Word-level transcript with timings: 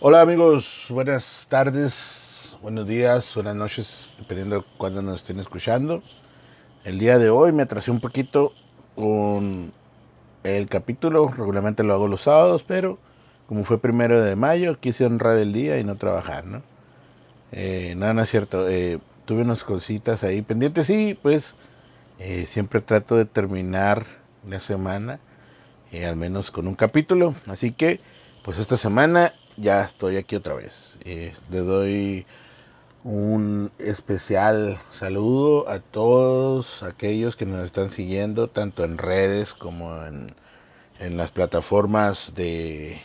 Hola 0.00 0.20
amigos, 0.22 0.86
buenas 0.90 1.46
tardes, 1.48 2.52
buenos 2.60 2.88
días, 2.88 3.32
buenas 3.36 3.54
noches, 3.54 4.14
dependiendo 4.18 4.56
de 4.56 4.64
cuándo 4.78 5.00
nos 5.00 5.20
estén 5.20 5.38
escuchando. 5.38 6.02
El 6.84 6.98
día 6.98 7.18
de 7.18 7.30
hoy 7.30 7.52
me 7.52 7.62
atrasé 7.62 7.92
un 7.92 8.00
poquito 8.00 8.52
con 8.96 9.72
el 10.42 10.68
capítulo, 10.68 11.28
regularmente 11.28 11.84
lo 11.84 11.94
hago 11.94 12.08
los 12.08 12.22
sábados, 12.22 12.64
pero 12.66 12.98
como 13.46 13.62
fue 13.62 13.78
primero 13.78 14.20
de 14.20 14.34
mayo, 14.34 14.80
quise 14.80 15.06
honrar 15.06 15.38
el 15.38 15.52
día 15.52 15.78
y 15.78 15.84
no 15.84 15.94
trabajar, 15.94 16.46
¿no? 16.46 16.62
Eh, 17.52 17.94
nada, 17.96 18.12
no 18.12 18.22
es 18.22 18.28
cierto, 18.28 18.68
eh, 18.68 18.98
tuve 19.24 19.42
unas 19.42 19.62
cositas 19.62 20.24
ahí 20.24 20.42
pendientes 20.42 20.90
y 20.90 21.14
pues 21.14 21.54
eh, 22.18 22.46
siempre 22.48 22.80
trato 22.80 23.16
de 23.16 23.24
terminar 23.24 24.04
la 24.48 24.60
semana, 24.60 25.20
eh, 25.92 26.06
al 26.06 26.16
menos 26.16 26.50
con 26.50 26.66
un 26.66 26.74
capítulo, 26.74 27.34
así 27.46 27.72
que 27.72 28.00
pues 28.42 28.58
esta 28.58 28.76
semana 28.76 29.32
ya 29.56 29.82
estoy 29.82 30.16
aquí 30.16 30.36
otra 30.36 30.54
vez. 30.54 30.98
Eh, 31.04 31.34
le 31.50 31.58
doy 31.58 32.26
un 33.04 33.70
especial 33.78 34.78
saludo 34.92 35.68
a 35.68 35.80
todos 35.80 36.82
aquellos 36.82 37.36
que 37.36 37.46
nos 37.46 37.64
están 37.64 37.90
siguiendo, 37.90 38.48
tanto 38.48 38.84
en 38.84 38.98
redes 38.98 39.54
como 39.54 40.04
en, 40.04 40.34
en 40.98 41.16
las 41.16 41.30
plataformas 41.30 42.32
de, 42.34 43.00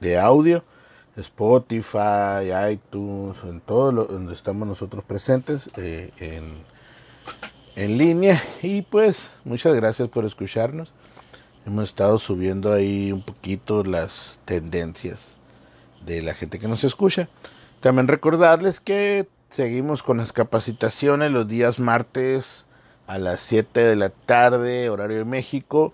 de 0.00 0.18
audio, 0.18 0.64
Spotify, 1.16 2.50
iTunes, 2.72 3.36
en 3.44 3.60
todo 3.60 3.92
lo, 3.92 4.04
donde 4.06 4.34
estamos 4.34 4.66
nosotros 4.66 5.04
presentes 5.04 5.70
eh, 5.76 6.10
en, 6.18 6.54
en 7.76 7.98
línea. 7.98 8.42
Y 8.62 8.82
pues 8.82 9.30
muchas 9.44 9.74
gracias 9.74 10.08
por 10.08 10.24
escucharnos. 10.24 10.92
Hemos 11.64 11.90
estado 11.90 12.18
subiendo 12.18 12.72
ahí 12.72 13.12
un 13.12 13.22
poquito 13.22 13.84
las 13.84 14.40
tendencias 14.44 15.36
de 16.04 16.20
la 16.20 16.34
gente 16.34 16.58
que 16.58 16.66
nos 16.66 16.82
escucha. 16.82 17.28
También 17.80 18.08
recordarles 18.08 18.80
que 18.80 19.28
seguimos 19.50 20.02
con 20.02 20.16
las 20.16 20.32
capacitaciones 20.32 21.30
los 21.30 21.46
días 21.46 21.78
martes 21.78 22.66
a 23.06 23.18
las 23.18 23.42
7 23.42 23.78
de 23.78 23.94
la 23.94 24.08
tarde, 24.10 24.90
horario 24.90 25.18
de 25.18 25.24
México, 25.24 25.92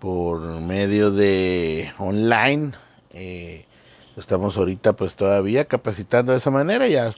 por 0.00 0.40
medio 0.40 1.12
de 1.12 1.92
online. 1.98 2.72
Eh, 3.10 3.66
estamos 4.16 4.56
ahorita 4.56 4.94
pues 4.94 5.14
todavía 5.14 5.66
capacitando 5.66 6.32
de 6.32 6.38
esa 6.38 6.50
manera, 6.50 6.88
ya, 6.88 7.12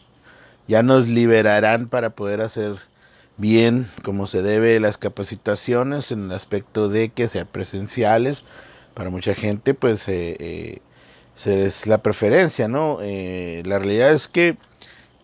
ya 0.69 0.83
nos 0.83 1.09
liberarán 1.09 1.89
para 1.89 2.11
poder 2.11 2.43
hacer 2.43 2.77
bien 3.37 3.91
como 4.03 4.27
se 4.27 4.43
debe 4.43 4.81
las 4.81 4.99
capacitaciones 4.99 6.13
en 6.13 6.27
el 6.27 6.33
aspecto 6.33 6.89
de 6.89 7.11
que 7.11 7.29
sean 7.29 7.47
presenciales. 7.51 8.45
Para 8.95 9.11
mucha 9.11 9.35
gente 9.35 9.75
pues 9.75 10.09
eh, 10.09 10.37
eh, 10.39 10.81
es 11.45 11.87
la 11.87 11.99
preferencia, 11.99 12.69
¿no? 12.69 12.99
Eh, 13.03 13.63
la 13.67 13.79
realidad 13.79 14.13
es 14.13 14.29
que 14.29 14.57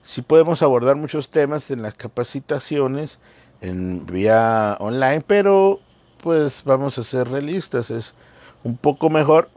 sí 0.03 0.23
podemos 0.23 0.63
abordar 0.63 0.97
muchos 0.97 1.31
temas 1.31 1.71
en 1.71 1.83
las 1.83 1.95
capacitaciones 1.95 3.19
en 3.61 4.05
vía 4.07 4.77
online, 4.81 5.23
pero 5.27 5.81
pues 6.23 6.63
vamos 6.65 6.99
a 6.99 7.05
ser 7.05 7.29
realistas, 7.29 7.91
es 7.91 8.15
un 8.63 8.77
poco 8.77 9.09
mejor 9.09 9.49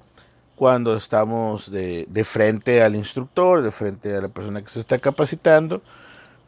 cuando 0.55 0.95
estamos 0.95 1.69
de, 1.69 2.05
de 2.09 2.23
frente 2.23 2.81
al 2.81 2.95
instructor, 2.95 3.61
de 3.61 3.71
frente 3.71 4.15
a 4.15 4.21
la 4.21 4.29
persona 4.29 4.63
que 4.63 4.69
se 4.69 4.79
está 4.79 4.97
capacitando, 4.99 5.81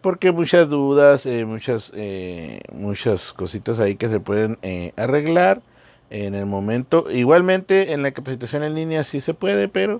porque 0.08 0.32
muchas 0.32 0.70
dudas, 0.70 1.26
eh, 1.26 1.44
muchas, 1.44 1.92
eh, 1.94 2.62
muchas 2.72 3.34
cositas 3.34 3.82
ahí 3.82 3.96
que 3.96 4.08
se 4.08 4.22
pueden 4.22 4.58
eh, 4.62 4.94
arreglar 4.96 5.62
en 6.10 6.34
el 6.34 6.46
momento. 6.46 7.12
Igualmente 7.12 7.92
en 7.92 8.04
la 8.04 8.14
capacitación 8.14 8.64
en 8.64 8.74
línea 8.74 9.04
sí 9.04 9.20
se 9.20 9.34
puede, 9.34 9.68
pero 9.68 10.00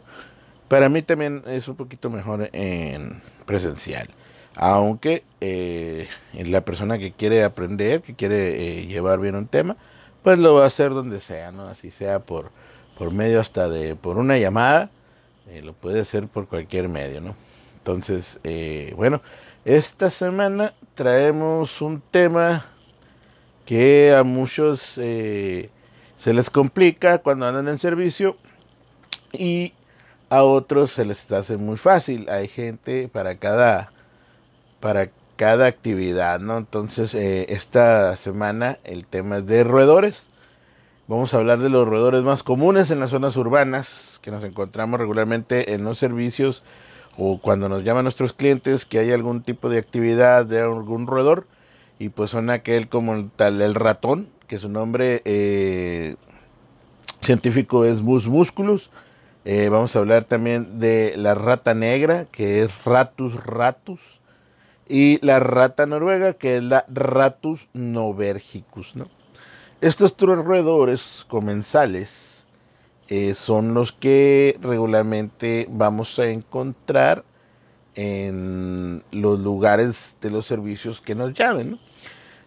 para 0.70 0.88
mí 0.88 1.02
también 1.02 1.44
es 1.46 1.68
un 1.68 1.76
poquito 1.76 2.10
mejor 2.10 2.50
en 2.54 3.22
presencial. 3.46 4.08
Aunque 4.56 5.26
eh, 5.42 6.08
la 6.32 6.62
persona 6.62 6.98
que 6.98 7.12
quiere 7.12 7.44
aprender, 7.44 8.02
que 8.02 8.16
quiere 8.16 8.80
eh, 8.80 8.86
llevar 8.86 9.20
bien 9.20 9.36
un 9.36 9.48
tema, 9.48 9.76
pues 10.24 10.40
lo 10.40 10.54
va 10.54 10.64
a 10.64 10.68
hacer 10.68 10.92
donde 10.92 11.20
sea, 11.20 11.52
¿no? 11.52 11.68
Así 11.68 11.92
sea 11.92 12.20
por, 12.20 12.52
por 12.98 13.12
medio 13.12 13.42
hasta 13.42 13.68
de, 13.68 13.98
por 13.98 14.18
una 14.18 14.38
llamada, 14.38 14.90
eh, 15.50 15.62
lo 15.62 15.74
puede 15.74 16.00
hacer 16.00 16.30
por 16.30 16.48
cualquier 16.48 16.88
medio, 16.88 17.20
¿no? 17.20 17.36
Entonces, 17.80 18.40
bueno, 18.98 19.22
esta 19.68 20.10
semana 20.12 20.74
traemos 20.96 21.82
un 21.82 22.00
tema 22.00 22.64
que 23.66 24.16
a 24.16 24.24
muchos 24.24 24.94
eh, 24.96 25.70
se 26.16 26.34
les 26.34 26.50
complica 26.50 27.18
cuando 27.18 27.46
andan 27.48 27.68
en 27.68 27.78
servicio 27.78 28.38
y 29.34 29.74
a 30.30 30.44
otros 30.44 30.94
se 30.94 31.04
les 31.04 31.30
hace 31.34 31.58
muy 31.58 31.76
fácil. 31.76 32.30
Hay 32.30 32.48
gente 32.48 33.10
para 33.10 33.40
cada 33.40 33.92
para 34.80 35.10
cada 35.36 35.66
actividad, 35.66 36.40
¿no? 36.40 36.58
Entonces, 36.58 37.14
eh, 37.14 37.48
esta 37.50 38.16
semana 38.16 38.80
el 38.86 39.06
tema 39.06 39.40
es 39.40 39.48
de 39.48 39.66
roedores. 39.66 40.30
Vamos 41.08 41.34
a 41.34 41.38
hablar 41.38 41.60
de 41.60 41.70
los 41.70 41.86
roedores 41.86 42.24
más 42.24 42.42
comunes 42.42 42.90
en 42.90 43.02
las 43.02 43.10
zonas 43.10 43.36
urbanas 43.36 44.22
que 44.22 44.32
nos 44.32 44.46
encontramos 44.46 44.98
regularmente 44.98 45.74
en 45.74 45.84
los 45.84 46.00
servicios 46.00 46.64
o 47.18 47.40
cuando 47.40 47.68
nos 47.68 47.84
llaman 47.84 48.04
nuestros 48.04 48.32
clientes 48.32 48.86
que 48.86 49.00
hay 49.00 49.12
algún 49.12 49.42
tipo 49.42 49.70
de 49.70 49.80
actividad 49.80 50.46
de 50.46 50.62
algún 50.62 51.08
roedor 51.08 51.48
y 52.00 52.10
pues 52.10 52.32
son 52.32 52.50
aquel 52.50 52.88
como 52.88 53.30
tal 53.36 53.62
el 53.62 53.76
ratón 53.76 54.30
que 54.48 54.60
su 54.60 54.70
nombre 54.70 55.22
eh, 55.26 56.16
científico 57.22 57.86
es 57.86 58.02
Mus 58.02 58.28
musculus 58.28 58.92
eh, 59.46 59.70
vamos 59.70 59.96
a 59.96 60.00
hablar 60.00 60.26
también 60.26 60.80
de 60.80 61.14
la 61.18 61.34
rata 61.34 61.74
negra 61.74 62.26
que 62.26 62.62
es 62.62 62.86
Ratus 62.86 63.34
ratus 63.44 64.00
y 64.88 65.26
la 65.26 65.40
rata 65.40 65.86
noruega 65.86 66.34
que 66.34 66.58
es 66.58 66.64
la 66.64 66.86
Ratus 66.88 67.68
novergicus 67.74 68.96
¿no? 68.96 69.08
estos 69.82 70.16
tres 70.16 70.38
roedores 70.38 71.26
comensales 71.28 72.37
eh, 73.10 73.34
son 73.36 73.74
los 73.74 73.94
que 73.94 74.58
regularmente 74.62 75.66
vamos 75.70 76.20
a 76.20 76.28
encontrar 76.30 77.24
en 77.96 79.02
los 79.12 79.40
lugares 79.40 80.16
de 80.22 80.30
los 80.30 80.46
servicios 80.46 81.00
que 81.00 81.16
nos 81.16 81.34
llamen. 81.34 81.80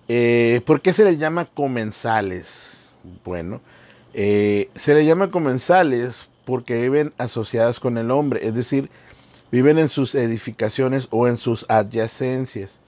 Eh, 0.08 0.60
¿Por 0.66 0.82
qué 0.82 0.92
se 0.92 1.04
les 1.04 1.18
llama 1.18 1.46
comensales? 1.46 2.86
Bueno, 3.24 3.62
eh, 4.12 4.68
se 4.74 4.94
les 4.94 5.06
llama 5.06 5.30
comensales 5.30 6.28
porque 6.44 6.78
viven 6.78 7.14
asociadas 7.16 7.80
con 7.80 7.96
el 7.96 8.10
hombre, 8.10 8.46
es 8.46 8.54
decir, 8.54 8.90
viven 9.50 9.78
en 9.78 9.88
sus 9.88 10.14
edificaciones 10.14 11.08
o 11.10 11.26
en 11.26 11.38
sus 11.38 11.64
adyacencias. 11.70 12.78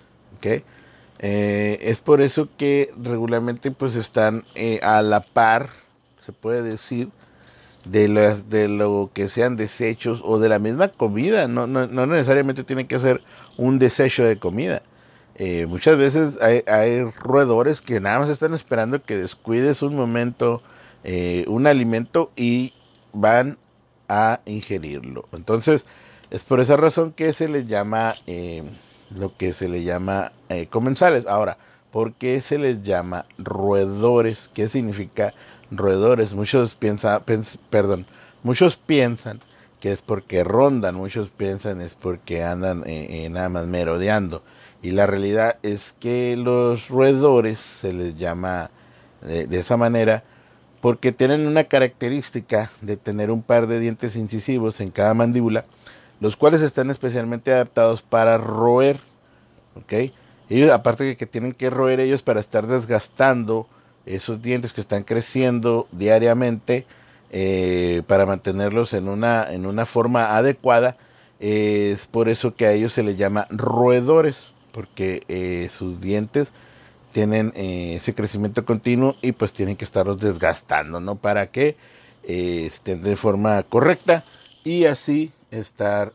es 1.21 2.01
por 2.01 2.21
eso 2.21 2.49
que 2.59 2.93
regularmente 3.03 3.71
pues 3.71 3.97
están 3.97 4.45
a 4.83 5.01
la 5.03 5.21
par, 5.21 5.71
se 6.27 6.33
puede 6.33 6.63
decir, 6.63 7.09
de, 7.85 8.09
las, 8.09 8.49
de 8.49 8.69
lo 8.69 9.11
que 9.13 9.29
sean 9.29 9.57
desechos 9.57 10.21
o 10.25 10.39
de 10.39 10.49
la 10.49 10.59
misma 10.59 10.89
comida. 10.89 11.49
No, 11.49 11.67
no, 11.67 11.87
no 11.87 12.07
necesariamente 12.07 12.65
tiene 12.65 12.87
que 12.87 12.99
ser 12.99 13.23
un 13.57 13.79
desecho 13.79 14.25
de 14.25 14.39
comida. 14.39 14.83
Eh, 15.35 15.67
muchas 15.67 15.97
veces 15.97 16.35
hay, 16.41 16.63
hay, 16.67 17.05
roedores 17.05 17.81
que 17.81 18.01
nada 18.01 18.21
más 18.21 18.29
están 18.29 18.53
esperando 18.55 19.03
que 19.03 19.17
descuides 19.17 19.83
un 19.83 19.97
momento 19.97 20.63
eh, 21.05 21.45
un 21.49 21.67
alimento 21.67 22.31
y 22.37 22.75
van 23.13 23.59
a 24.09 24.41
ingerirlo. 24.45 25.29
Entonces, 25.33 25.87
es 26.31 26.45
por 26.45 26.61
esa 26.61 26.77
razón 26.77 27.13
que 27.13 27.33
se 27.33 27.49
les 27.49 27.67
llama 27.67 28.15
eh, 28.27 28.63
lo 29.11 29.37
que 29.37 29.53
se 29.53 29.69
le 29.69 29.85
llama 29.85 30.33
comensales. 30.71 31.27
Ahora, 31.27 31.57
¿por 31.91 32.13
qué 32.13 32.41
se 32.43 32.59
les 32.59 32.83
llama 32.83 33.25
roedores? 33.39 34.51
¿Qué 34.55 34.69
significa? 34.69 35.33
Muchos 36.35 36.75
piensan, 36.75 37.23
perdón, 37.71 38.07
muchos 38.43 38.77
piensan 38.77 39.41
que 39.81 39.93
es 39.93 40.01
porque 40.03 40.45
rondan, 40.45 40.95
muchos 40.95 41.29
piensan 41.31 41.81
es 41.81 41.95
porque 41.95 42.45
andan 42.45 42.85
eh, 42.87 43.25
eh, 43.25 43.29
nada 43.31 43.49
más 43.49 43.67
merodeando. 43.67 44.43
Y 44.83 44.93
la 44.93 45.07
realidad 45.07 45.57
es 45.63 45.95
que 45.99 46.37
los 46.37 46.89
roedores 46.89 47.59
se 47.59 47.93
les 47.93 48.17
llama 48.17 48.71
de, 49.23 49.47
de 49.47 49.59
esa 49.59 49.77
manera 49.77 50.25
porque 50.83 51.13
tienen 51.13 51.47
una 51.47 51.65
característica 51.65 52.73
de 52.81 52.97
tener 52.97 53.31
un 53.31 53.43
par 53.43 53.69
de 53.69 53.79
dientes 53.79 54.17
incisivos 54.17 54.81
en 54.81 54.91
cada 54.91 55.15
mandíbula, 55.15 55.65
los 56.21 56.37
cuales 56.37 56.61
están 56.61 56.91
especialmente 56.91 57.53
adaptados 57.53 58.03
para 58.03 58.37
roer. 58.37 58.99
Ellos, 60.51 60.71
aparte 60.71 61.05
de 61.05 61.17
que 61.17 61.27
tienen 61.27 61.53
que 61.53 61.71
roer 61.71 62.01
ellos 62.01 62.23
para 62.23 62.41
estar 62.41 62.67
desgastando 62.67 63.69
esos 64.07 64.43
dientes 64.43 64.73
que 64.73 64.81
están 64.81 65.05
creciendo 65.05 65.87
diariamente, 65.93 66.87
eh, 67.31 68.03
para 68.07 68.27
mantenerlos 68.27 68.93
en 68.93 69.09
una, 69.09 69.51
en 69.53 69.65
una 69.65 69.87
forma 69.87 70.37
adecuada, 70.37 70.97
es 71.41 72.07
por 72.07 72.29
eso 72.29 72.55
que 72.55 72.67
a 72.67 72.73
ellos 72.73 72.93
se 72.93 73.03
les 73.03 73.17
llama 73.17 73.47
roedores, 73.51 74.53
porque 74.73 75.23
eh, 75.29 75.69
sus 75.71 76.01
dientes 76.01 76.53
tienen 77.13 77.53
eh, 77.57 77.95
ese 77.97 78.15
crecimiento 78.15 78.65
continuo 78.65 79.17
y 79.23 79.33
pues 79.33 79.53
tienen 79.53 79.77
que 79.77 79.85
estarlos 79.85 80.21
desgastando, 80.21 81.01
¿no? 81.01 81.17
Para 81.17 81.49
que 81.49 81.77
estén 82.23 83.03
de 83.03 83.17
forma 83.17 83.63
correcta 83.65 84.23
y 84.63 84.85
así 84.85 85.33
estar, 85.51 86.13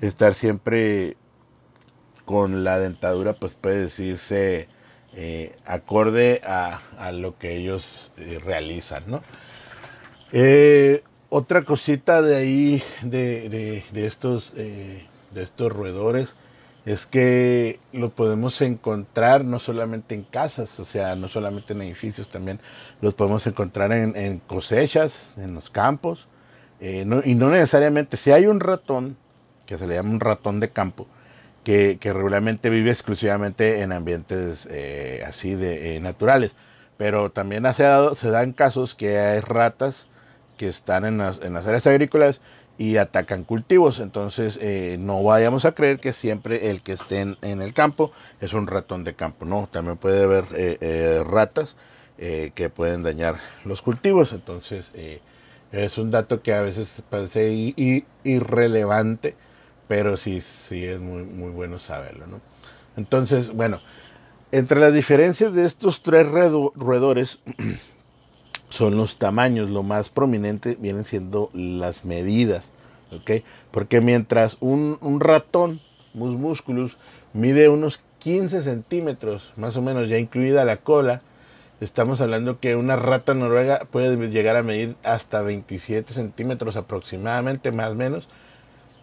estar 0.00 0.34
siempre 0.34 1.16
con 2.24 2.64
la 2.64 2.78
dentadura, 2.78 3.32
pues 3.32 3.54
puede 3.54 3.80
decirse 3.80 4.68
acorde 5.64 6.42
a, 6.44 7.12
lo 7.12 7.38
que 7.38 7.56
ellos 7.56 8.10
realizan, 8.44 9.04
¿no? 9.06 9.22
otra 11.28 11.62
cosita 11.62 12.20
de 12.20 12.36
ahí, 12.36 12.82
de, 13.02 13.82
estos, 13.94 14.52
de 14.54 15.06
estos 15.34 15.72
roedores, 15.72 16.34
es 16.86 17.04
que 17.04 17.80
lo 17.92 18.10
podemos 18.10 18.62
encontrar 18.62 19.44
no 19.44 19.58
solamente 19.58 20.14
en 20.14 20.22
casas, 20.22 20.78
o 20.78 20.84
sea, 20.84 21.16
no 21.16 21.26
solamente 21.26 21.72
en 21.72 21.82
edificios, 21.82 22.28
también 22.28 22.60
los 23.00 23.12
podemos 23.12 23.44
encontrar 23.48 23.92
en, 23.92 24.38
cosechas, 24.46 25.28
en 25.36 25.52
los 25.52 25.68
campos, 25.68 26.28
eh, 26.80 27.04
y 27.24 27.34
no 27.34 27.50
necesariamente, 27.50 28.16
si 28.16 28.30
hay 28.30 28.46
un 28.46 28.60
ratón, 28.60 29.16
que 29.66 29.78
se 29.78 29.86
le 29.88 29.94
llama 29.94 30.10
un 30.10 30.20
ratón 30.20 30.60
de 30.60 30.70
campo, 30.70 31.08
que, 31.66 31.98
regularmente 32.02 32.70
vive 32.70 32.90
exclusivamente 32.90 33.82
en 33.82 33.92
ambientes 33.92 34.68
eh, 34.70 35.24
así 35.26 35.54
de 35.54 35.96
eh, 35.96 36.00
naturales, 36.00 36.54
pero 36.96 37.30
también 37.30 37.64
se, 37.74 37.84
se 38.14 38.30
dan 38.30 38.52
casos 38.52 38.94
que 38.94 39.18
hay 39.18 39.40
ratas 39.40 40.06
que 40.56 40.68
están 40.68 41.04
en 41.04 41.18
las, 41.18 41.40
en 41.42 41.54
las 41.54 41.66
áreas 41.66 41.86
agrícolas 41.86 42.40
y 42.78 42.96
atacan 42.96 43.44
cultivos. 43.44 44.00
Entonces 44.00 44.58
eh, 44.60 44.96
no 44.98 45.22
vayamos 45.22 45.64
a 45.64 45.72
creer 45.72 45.98
que 45.98 46.12
siempre 46.12 46.70
el 46.70 46.82
que 46.82 46.92
esté 46.92 47.20
en, 47.20 47.62
el 47.62 47.72
campo 47.72 48.12
es 48.40 48.52
un 48.52 48.66
ratón 48.66 49.04
de 49.04 49.14
campo. 49.14 49.44
No, 49.44 49.68
también 49.70 49.96
puede 49.96 50.24
haber 50.24 50.44
eh, 50.54 50.78
eh, 50.80 51.24
ratas 51.26 51.76
que 52.18 52.70
pueden 52.74 53.02
dañar 53.02 53.36
los 53.66 53.82
cultivos. 53.82 54.32
Entonces 54.32 54.90
es 55.70 55.98
un 55.98 56.10
dato 56.10 56.40
que 56.40 56.54
a 56.54 56.62
veces 56.62 57.02
parece 57.10 57.74
irrelevante, 58.24 59.36
pero 59.88 60.16
sí, 60.16 60.40
sí 60.40 60.84
es 60.84 61.00
muy, 61.00 61.22
muy 61.22 61.50
bueno 61.50 61.78
saberlo. 61.78 62.26
¿no? 62.26 62.40
Entonces, 62.96 63.52
bueno, 63.52 63.80
entre 64.52 64.80
las 64.80 64.92
diferencias 64.92 65.52
de 65.52 65.66
estos 65.66 66.02
tres 66.02 66.26
roedores 66.26 67.38
son 68.68 68.96
los 68.96 69.18
tamaños. 69.18 69.70
Lo 69.70 69.82
más 69.82 70.08
prominente 70.08 70.76
vienen 70.80 71.04
siendo 71.04 71.50
las 71.52 72.04
medidas. 72.04 72.72
Porque 73.70 74.00
mientras 74.00 74.56
un, 74.60 74.98
un 75.00 75.20
ratón, 75.20 75.80
mus 76.14 76.34
musculus, 76.34 76.96
mide 77.32 77.68
unos 77.68 78.00
15 78.18 78.62
centímetros, 78.62 79.52
más 79.56 79.76
o 79.76 79.82
menos, 79.82 80.08
ya 80.08 80.18
incluida 80.18 80.64
la 80.64 80.78
cola, 80.78 81.22
estamos 81.80 82.20
hablando 82.20 82.58
que 82.58 82.74
una 82.74 82.96
rata 82.96 83.34
noruega 83.34 83.86
puede 83.90 84.16
llegar 84.30 84.56
a 84.56 84.62
medir 84.62 84.96
hasta 85.04 85.42
27 85.42 86.12
centímetros 86.12 86.76
aproximadamente, 86.76 87.70
más 87.70 87.90
o 87.90 87.94
menos, 87.94 88.28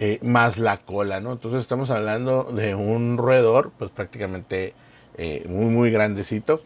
eh, 0.06 0.20
más 0.22 0.58
la 0.58 0.80
cola, 0.80 1.22
¿no? 1.22 1.32
Entonces 1.32 1.62
estamos 1.62 1.90
hablando 1.90 2.52
de 2.52 2.76
un 2.76 3.18
roedor, 3.18 3.72
pues 3.80 3.90
prácticamente 3.90 4.74
eh, 5.18 5.46
muy, 5.48 5.68
muy 5.68 5.92
grandecito. 5.92 6.62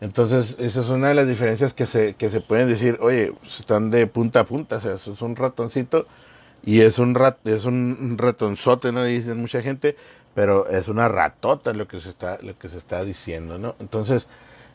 Entonces, 0.00 0.56
esa 0.58 0.80
es 0.80 0.88
una 0.88 1.06
de 1.06 1.14
las 1.14 1.28
diferencias 1.28 1.72
que 1.72 1.86
se, 1.86 2.14
que 2.14 2.30
se 2.30 2.40
pueden 2.40 2.66
decir, 2.66 2.98
oye, 3.00 3.32
pues, 3.40 3.60
están 3.60 3.90
de 3.92 4.08
punta 4.08 4.40
a 4.40 4.44
punta, 4.44 4.74
o 4.74 4.80
sea, 4.80 4.94
es 4.94 5.06
un 5.22 5.36
ratoncito 5.36 6.08
y 6.64 6.80
es 6.80 6.98
un 6.98 7.14
rat, 7.14 7.46
es 7.46 7.64
un 7.64 8.16
ratonzote, 8.18 8.90
¿no? 8.90 9.04
Dicen 9.04 9.40
mucha 9.40 9.62
gente, 9.62 9.96
pero 10.34 10.68
es 10.68 10.88
una 10.88 11.06
ratota 11.06 11.74
lo 11.74 11.86
que 11.86 12.00
se 12.00 12.08
está, 12.08 12.38
lo 12.42 12.58
que 12.58 12.68
se 12.68 12.78
está 12.78 13.04
diciendo, 13.04 13.56
¿no? 13.56 13.76
Entonces, 13.78 14.26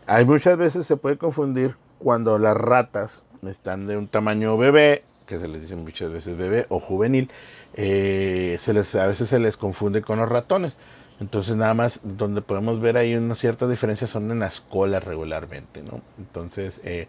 hay 0.07 0.23
muchas 0.23 0.57
veces 0.57 0.87
se 0.87 0.95
puede 0.95 1.17
confundir 1.17 1.75
cuando 1.97 2.39
las 2.39 2.55
ratas 2.55 3.25
están 3.45 3.87
de 3.87 3.97
un 3.97 4.07
tamaño 4.07 4.57
bebé, 4.57 5.03
que 5.29 5.39
se 5.39 5.47
les 5.47 5.61
dice 5.61 5.75
muchas 5.75 6.11
veces 6.11 6.35
bebé 6.35 6.65
o 6.69 6.79
juvenil, 6.79 7.29
eh, 7.75 8.57
se 8.61 8.73
les, 8.73 8.95
a 8.95 9.05
veces 9.05 9.29
se 9.29 9.37
les 9.37 9.57
confunde 9.57 10.01
con 10.01 10.17
los 10.17 10.27
ratones. 10.27 10.75
Entonces 11.21 11.55
nada 11.55 11.75
más 11.75 11.99
donde 12.03 12.41
podemos 12.41 12.79
ver 12.79 12.97
ahí 12.97 13.13
una 13.13 13.35
cierta 13.35 13.67
diferencia 13.67 14.07
son 14.07 14.31
en 14.31 14.39
las 14.39 14.59
colas 14.59 15.03
regularmente, 15.03 15.83
¿no? 15.83 16.01
Entonces, 16.17 16.79
eh, 16.83 17.07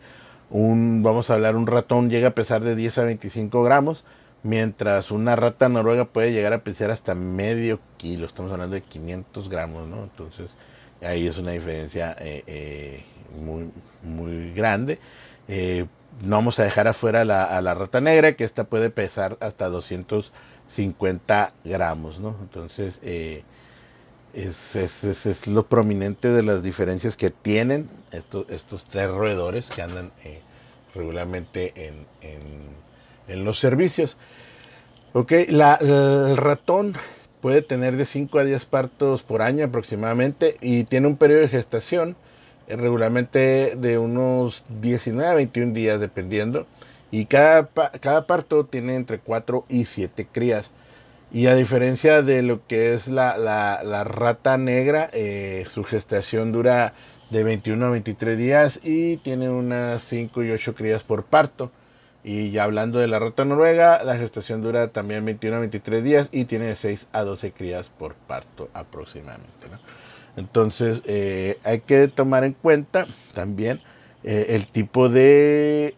un, 0.51 1.03
vamos 1.03 1.31
a 1.31 1.35
hablar, 1.35 1.57
un 1.57 1.67
ratón 1.67 2.11
llega 2.11 2.29
a 2.29 2.35
pesar 2.35 2.63
de 2.63 2.77
10 2.77 2.99
a 2.99 3.05
25 3.05 3.63
gramos, 3.63 4.05
mientras 4.43 5.11
una 5.11 5.35
rata 5.37 5.69
noruega 5.69 6.07
puede 6.07 6.33
llegar 6.33 6.53
a 6.53 6.65
pesar 6.65 6.91
hasta 6.91 7.15
medio 7.15 7.81
kilo, 7.97 8.27
estamos 8.27 8.53
hablando 8.53 8.75
de 8.75 8.83
500 8.83 9.49
gramos, 9.49 9.89
¿no? 9.89 10.03
Entonces 10.03 10.51
ahí 11.01 11.27
es 11.27 11.39
una 11.39 11.53
diferencia 11.53 12.17
eh, 12.19 13.05
muy, 13.41 13.71
muy 14.03 14.53
grande. 14.53 14.99
No 16.21 16.37
vamos 16.37 16.59
a 16.59 16.65
dejar 16.65 16.89
afuera 16.89 17.25
la, 17.25 17.45
a 17.45 17.61
la 17.63 17.75
rata 17.75 18.01
negra, 18.01 18.35
que 18.35 18.45
esta 18.45 18.65
puede 18.65 18.91
pesar 18.91 19.37
hasta 19.41 19.69
250 19.69 21.53
gramos, 21.65 22.21
¿no? 22.21 22.37
Entonces, 22.41 23.01
es, 23.03 24.77
es, 24.77 25.05
es, 25.05 25.47
lo 25.47 25.67
prominente 25.67 26.29
de 26.29 26.43
las 26.43 26.63
diferencias 26.63 27.17
que 27.17 27.31
tienen 27.31 27.89
estos, 28.13 28.49
estos 28.49 28.87
tres 28.87 29.11
roedores 29.11 29.71
que 29.71 29.83
andan 29.83 30.13
eh, 30.25 30.41
regularmente 30.95 31.73
en, 31.75 32.07
en, 32.21 33.45
los 33.45 33.59
servicios. 33.59 34.19
Ok, 35.13 35.33
la, 35.49 35.77
el 35.77 36.37
ratón 36.37 36.97
puede 37.41 37.63
tener 37.63 37.97
de 37.97 38.05
5 38.05 38.39
a 38.41 38.45
10 38.45 38.65
partos 38.67 39.23
por 39.23 39.41
año 39.41 39.65
aproximadamente 39.65 40.57
y 40.61 40.85
tiene 40.85 41.07
un 41.07 41.17
periodo 41.17 41.41
de 41.43 41.49
gestación 41.49 42.11
eh, 42.11 42.15
regularmente 42.77 43.77
de 43.77 43.99
unos 43.99 44.65
19 44.81 45.31
a 45.31 45.35
21 45.35 45.73
días 45.73 46.01
dependiendo 46.01 46.67
y 47.11 47.27
cada, 47.27 47.69
cada 47.69 48.27
parto 48.27 48.67
tiene 48.67 48.95
entre 48.95 49.19
4 49.19 49.67
y 49.69 49.85
7 49.85 50.29
crías. 50.31 50.71
Y 51.33 51.47
a 51.47 51.55
diferencia 51.55 52.23
de 52.23 52.43
lo 52.43 52.67
que 52.67 52.93
es 52.95 53.07
la, 53.07 53.37
la, 53.39 54.05
rata 54.05 54.59
negra, 54.59 55.09
eh, 55.13 55.65
su 55.69 55.85
gestación 55.85 56.51
dura 56.53 56.95
de 57.31 57.45
21 57.45 57.87
a 57.87 57.91
23 57.91 58.37
días 58.37 58.81
y 58.83 59.17
tiene 59.19 59.49
unas 59.49 60.03
5 60.03 60.43
y 60.43 60.51
8 60.51 60.75
crías 60.75 61.03
por 61.05 61.25
parto. 61.25 61.71
Y 62.23 62.51
ya 62.51 62.65
hablando 62.65 62.99
de 62.99 63.07
la 63.07 63.19
rata 63.19 63.45
noruega, 63.45 64.03
la 64.03 64.17
gestación 64.17 64.61
dura 64.61 64.89
también 64.89 65.25
21 65.25 65.57
a 65.57 65.61
23 65.61 66.05
días 66.05 66.29
y 66.33 66.45
tiene 66.45 66.75
6 66.75 67.07
a 67.13 67.23
12 67.23 67.53
crías 67.53 67.89
por 67.89 68.15
parto 68.15 68.69
aproximadamente. 68.75 69.69
Entonces 70.37 71.03
eh, 71.07 71.59
hay 71.65 71.81
que 71.81 72.09
tomar 72.09 72.45
en 72.45 72.53
cuenta 72.53 73.07
también 73.35 73.81
eh, 74.25 74.47
el 74.51 74.67
tipo 74.67 75.09
de, 75.09 75.95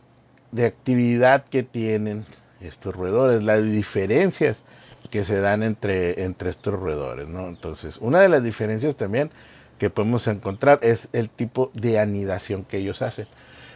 de 0.52 0.66
actividad 0.66 1.45
que 1.45 1.62
tienen 1.62 2.25
estos 2.61 2.95
roedores, 2.95 3.42
las 3.42 3.62
diferencias 3.64 4.62
que 5.11 5.25
se 5.25 5.40
dan 5.40 5.62
entre, 5.62 6.25
entre 6.25 6.50
estos 6.50 6.75
roedores, 6.75 7.28
¿no? 7.28 7.49
Entonces, 7.49 7.99
una 8.00 8.21
de 8.21 8.28
las 8.28 8.42
diferencias 8.42 8.97
también 8.97 9.30
que 9.78 9.90
podemos 9.90 10.26
encontrar 10.28 10.78
es 10.83 11.09
el 11.12 11.28
tipo 11.28 11.71
de 11.75 11.99
anidación 11.99 12.64
que 12.64 12.78
ellos 12.78 13.02
hacen. 13.02 13.26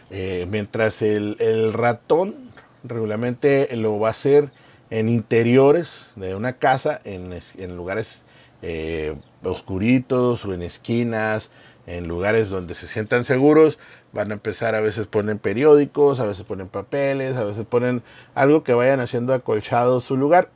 Eh, 0.09 0.47
mientras 0.49 1.01
el, 1.01 1.73
ratón 1.73 2.49
regularmente 2.83 3.67
lo 3.75 3.99
va 3.99 4.07
a 4.07 4.11
hacer 4.11 4.49
en 4.89 5.09
interiores 5.09 6.09
de 6.15 6.33
una 6.33 6.53
casa, 6.53 7.01
en, 7.03 7.37
en 7.57 7.75
lugares 7.75 8.23
eh, 8.61 9.15
oscuritos 9.43 10.45
o 10.45 10.53
en 10.53 10.61
esquinas, 10.61 11.51
en 11.85 12.07
lugares 12.07 12.49
donde 12.49 12.75
se 12.75 12.87
sientan 12.87 13.23
seguros, 13.23 13.79
van 14.11 14.31
a 14.31 14.35
empezar 14.35 14.75
a 14.75 14.81
veces 14.81 15.07
ponen 15.07 15.39
periódicos, 15.39 16.19
a 16.19 16.25
veces 16.25 16.43
ponen 16.43 16.67
papeles, 16.67 17.35
a 17.37 17.43
veces 17.43 17.65
ponen 17.65 18.03
algo 18.35 18.63
que 18.63 18.73
vayan 18.73 18.99
haciendo 18.99 19.33
acolchado 19.33 20.01
su 20.01 20.17
lugar. 20.17 20.49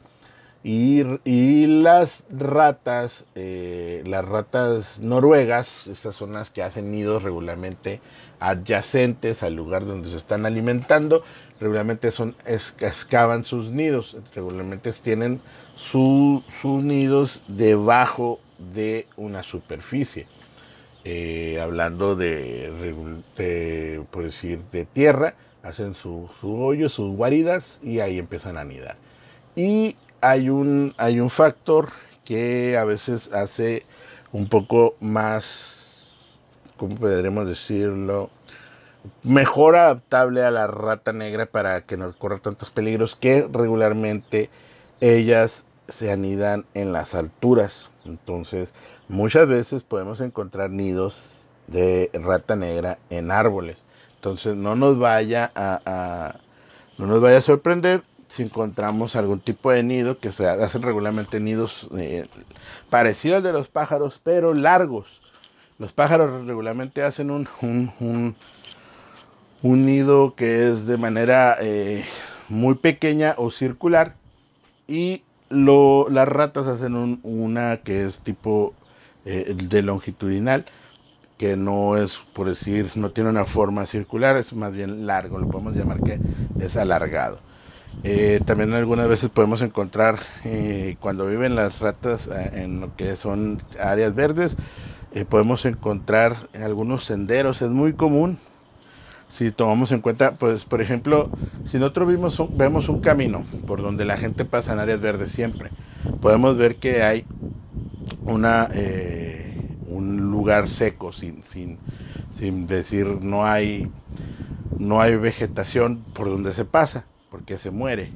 Y, 0.63 1.03
y 1.25 1.65
las 1.65 2.23
ratas, 2.29 3.25
eh, 3.33 4.03
las 4.05 4.23
ratas 4.23 4.99
noruegas, 4.99 5.87
estas 5.87 6.15
son 6.15 6.33
las 6.33 6.51
que 6.51 6.61
hacen 6.61 6.91
nidos 6.91 7.23
regularmente 7.23 7.99
adyacentes 8.39 9.41
al 9.41 9.55
lugar 9.55 9.85
donde 9.85 10.09
se 10.09 10.17
están 10.17 10.45
alimentando, 10.45 11.23
regularmente 11.61 12.11
son 12.11 12.35
excavan 12.45 13.45
sus 13.45 13.69
nidos, 13.69 14.17
regularmente 14.33 14.91
tienen 14.93 15.39
sus 15.75 16.43
nidos 16.65 17.43
debajo 17.47 18.39
de 18.73 19.07
una 19.15 19.43
superficie. 19.43 20.25
Eh, 21.03 21.59
hablando 21.61 22.15
de, 22.15 24.03
por 24.11 24.23
decir, 24.23 24.59
de 24.71 24.85
tierra, 24.85 25.35
hacen 25.63 25.93
su, 25.93 26.29
su 26.39 26.61
hoyo, 26.61 26.89
sus 26.89 27.15
guaridas 27.15 27.79
y 27.83 27.99
ahí 27.99 28.17
empiezan 28.17 28.57
a 28.57 28.61
anidar. 28.61 28.97
Y 29.55 29.95
hay 30.19 30.49
un, 30.49 30.95
hay 30.97 31.19
un 31.19 31.29
factor 31.29 31.89
que 32.25 32.75
a 32.75 32.85
veces 32.85 33.31
hace 33.33 33.85
un 34.31 34.47
poco 34.49 34.95
más, 34.99 36.07
¿cómo 36.77 36.95
podríamos 36.95 37.47
decirlo? 37.47 38.31
Mejor 39.23 39.75
adaptable 39.75 40.43
a 40.43 40.51
la 40.51 40.67
rata 40.67 41.13
negra 41.13 41.47
para 41.47 41.81
que 41.85 41.97
no 41.97 42.13
corra 42.17 42.39
tantos 42.39 42.69
peligros 42.69 43.15
que 43.15 43.47
regularmente 43.51 44.49
ellas 44.99 45.65
se 45.89 46.11
anidan 46.11 46.65
en 46.73 46.93
las 46.93 47.15
alturas. 47.15 47.89
Entonces, 48.05 48.73
muchas 49.07 49.47
veces 49.47 49.83
podemos 49.83 50.21
encontrar 50.21 50.69
nidos 50.69 51.31
de 51.67 52.09
rata 52.13 52.55
negra 52.55 52.99
en 53.09 53.31
árboles. 53.31 53.83
Entonces, 54.15 54.55
no 54.55 54.75
nos 54.75 54.99
vaya 54.99 55.51
a, 55.55 56.35
no 56.97 57.07
nos 57.07 57.21
vaya 57.21 57.37
a 57.37 57.41
sorprender 57.41 58.03
si 58.27 58.43
encontramos 58.43 59.15
algún 59.15 59.39
tipo 59.39 59.71
de 59.71 59.83
nido 59.83 60.19
que 60.19 60.31
se 60.31 60.47
hacen 60.47 60.83
regularmente 60.83 61.39
nidos 61.39 61.89
eh, 61.97 62.27
parecidos 62.89 63.37
al 63.37 63.43
de 63.43 63.51
los 63.51 63.67
pájaros, 63.67 64.21
pero 64.23 64.53
largos. 64.53 65.21
Los 65.79 65.91
pájaros 65.91 66.45
regularmente 66.45 67.01
hacen 67.01 67.31
un, 67.31 68.35
nido 69.63 70.35
que 70.35 70.69
es 70.69 70.85
de 70.85 70.97
manera 70.97 71.57
eh, 71.61 72.03
muy 72.49 72.75
pequeña 72.75 73.35
o 73.37 73.51
circular 73.51 74.15
y 74.87 75.23
lo, 75.49 76.07
las 76.09 76.27
ratas 76.27 76.67
hacen 76.67 77.19
una 77.23 77.77
que 77.77 78.05
es 78.05 78.19
tipo 78.19 78.73
eh, 79.25 79.55
de 79.55 79.81
longitudinal, 79.81 80.65
que 81.37 81.55
no 81.57 81.97
es, 81.97 82.19
por 82.33 82.47
decir, 82.49 82.91
no 82.95 83.11
tiene 83.11 83.29
una 83.29 83.45
forma 83.45 83.85
circular, 83.85 84.37
es 84.37 84.53
más 84.53 84.73
bien 84.73 85.05
largo, 85.05 85.37
lo 85.37 85.47
podemos 85.47 85.75
llamar 85.75 86.01
que 86.01 86.19
es 86.59 86.75
alargado. 86.75 87.39
Eh, 88.03 88.39
también 88.45 88.73
algunas 88.73 89.07
veces 89.07 89.29
podemos 89.29 89.61
encontrar 89.61 90.19
cuando 90.99 91.27
viven 91.27 91.55
las 91.55 91.79
ratas 91.79 92.29
en 92.53 92.81
lo 92.81 92.95
que 92.95 93.15
son 93.17 93.61
áreas 93.79 94.15
verdes, 94.15 94.55
podemos 95.29 95.65
encontrar 95.65 96.47
algunos 96.53 97.03
senderos, 97.03 97.61
es 97.61 97.69
muy 97.69 97.93
común 97.93 98.39
si 99.31 99.51
tomamos 99.51 99.93
en 99.93 100.01
cuenta, 100.01 100.33
pues 100.33 100.65
por 100.65 100.81
ejemplo, 100.81 101.31
si 101.63 101.79
nosotros 101.79 102.09
vimos 102.09 102.41
vemos 102.53 102.89
un 102.89 102.99
camino 102.99 103.45
por 103.65 103.81
donde 103.81 104.03
la 104.03 104.17
gente 104.17 104.43
pasa 104.43 104.73
en 104.73 104.79
áreas 104.79 104.99
verdes 104.99 105.31
siempre, 105.31 105.71
podemos 106.19 106.57
ver 106.57 106.75
que 106.75 107.01
hay 107.01 107.25
una 108.25 108.67
eh, 108.73 109.77
un 109.87 110.29
lugar 110.29 110.67
seco 110.69 111.13
sin, 111.13 111.43
sin, 111.43 111.77
sin 112.37 112.67
decir 112.67 113.05
no 113.21 113.45
hay 113.45 113.89
no 114.77 114.99
hay 114.99 115.15
vegetación 115.15 116.03
por 116.13 116.27
donde 116.27 116.53
se 116.53 116.65
pasa 116.65 117.05
porque 117.29 117.57
se 117.57 117.71
muere 117.71 118.11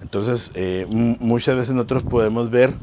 entonces 0.00 0.52
eh, 0.54 0.86
muchas 0.88 1.56
veces 1.56 1.74
nosotros 1.74 2.04
podemos 2.04 2.50
ver 2.50 2.74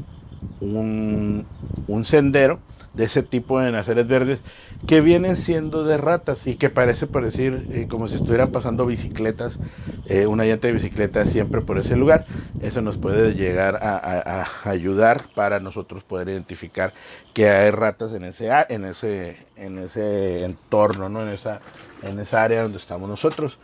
un, 0.60 1.46
un 1.86 2.04
sendero 2.04 2.60
de 2.96 3.04
ese 3.04 3.22
tipo 3.22 3.60
de 3.60 3.70
naceres 3.70 4.08
verdes 4.08 4.42
que 4.86 5.00
vienen 5.00 5.36
siendo 5.36 5.84
de 5.84 5.98
ratas 5.98 6.46
y 6.46 6.56
que 6.56 6.70
parece 6.70 7.06
parecer 7.06 7.62
eh, 7.70 7.86
como 7.88 8.08
si 8.08 8.16
estuvieran 8.16 8.50
pasando 8.50 8.86
bicicletas, 8.86 9.58
eh, 10.06 10.26
una 10.26 10.44
llanta 10.44 10.66
de 10.66 10.72
bicicleta 10.72 11.26
siempre 11.26 11.60
por 11.60 11.78
ese 11.78 11.94
lugar. 11.96 12.24
Eso 12.60 12.80
nos 12.80 12.96
puede 12.96 13.34
llegar 13.34 13.78
a, 13.82 14.46
ayudar 14.64 15.24
para 15.34 15.60
nosotros 15.60 16.02
poder 16.04 16.28
identificar 16.28 16.92
que 17.34 17.48
hay 17.48 17.70
ratas 17.70 18.12
en 18.12 18.24
ese, 18.24 18.50
en 18.68 18.84
ese, 18.84 19.36
en 19.56 19.78
ese 19.78 20.44
entorno, 20.44 21.08
¿no? 21.08 21.22
en, 21.22 21.28
esa, 21.28 21.60
en 22.02 22.18
esa 22.18 22.42
área 22.42 22.62
donde 22.62 22.78
estamos 22.78 23.08
nosotros. 23.08 23.58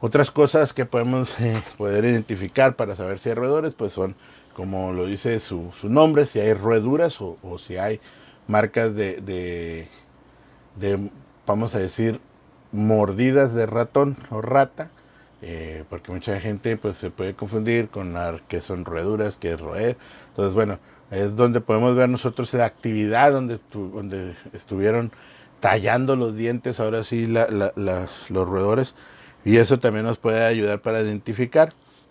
Otras 0.00 0.30
cosas 0.30 0.72
que 0.72 0.84
podemos 0.84 1.32
eh, 1.40 1.60
poder 1.76 2.04
identificar 2.04 2.76
para 2.76 2.94
saber 2.94 3.18
si 3.18 3.30
hay 3.30 3.34
roedores, 3.34 3.74
pues 3.74 3.92
son, 3.92 4.14
como 4.52 4.92
lo 4.92 5.06
dice 5.06 5.40
su, 5.40 5.72
su 5.80 5.88
nombre, 5.88 6.26
si 6.26 6.38
hay 6.38 6.52
roeduras 6.52 7.20
o, 7.20 7.38
o 7.42 7.58
si 7.58 7.78
hay 7.78 8.00
marcas 8.46 8.94
de, 8.94 9.88
de, 10.76 11.10
vamos 11.46 11.74
a 11.74 11.78
decir, 11.78 12.20
mordidas 12.72 13.54
de 13.54 13.66
ratón 13.66 14.16
o 14.30 14.40
rata, 14.40 14.90
eh, 15.42 15.84
porque 15.88 16.12
mucha 16.12 16.40
gente 16.40 16.76
pues 16.76 16.96
se 16.96 17.10
puede 17.10 17.34
confundir 17.34 17.88
con 17.88 18.16
que 18.48 18.60
son 18.60 18.84
roeduras, 18.84 19.36
que 19.36 19.52
es 19.52 19.60
roer. 19.60 19.96
Entonces, 20.30 20.54
bueno, 20.54 20.78
es 21.10 21.36
donde 21.36 21.60
podemos 21.60 21.94
ver 21.94 22.08
nosotros 22.08 22.52
la 22.54 22.64
actividad 22.64 23.32
donde, 23.32 23.60
donde 23.72 24.34
estuvieron 24.52 25.12
tallando 25.60 26.16
los 26.16 26.36
dientes, 26.36 26.80
ahora 26.80 27.04
sí, 27.04 27.26
los 27.26 28.48
roedores, 28.48 28.94
y 29.44 29.56
eso 29.56 29.78
también 29.78 30.04
nos 30.04 30.18
puede 30.18 30.44
ayudar 30.44 30.80
para 30.80 31.00
identificar 31.00 31.70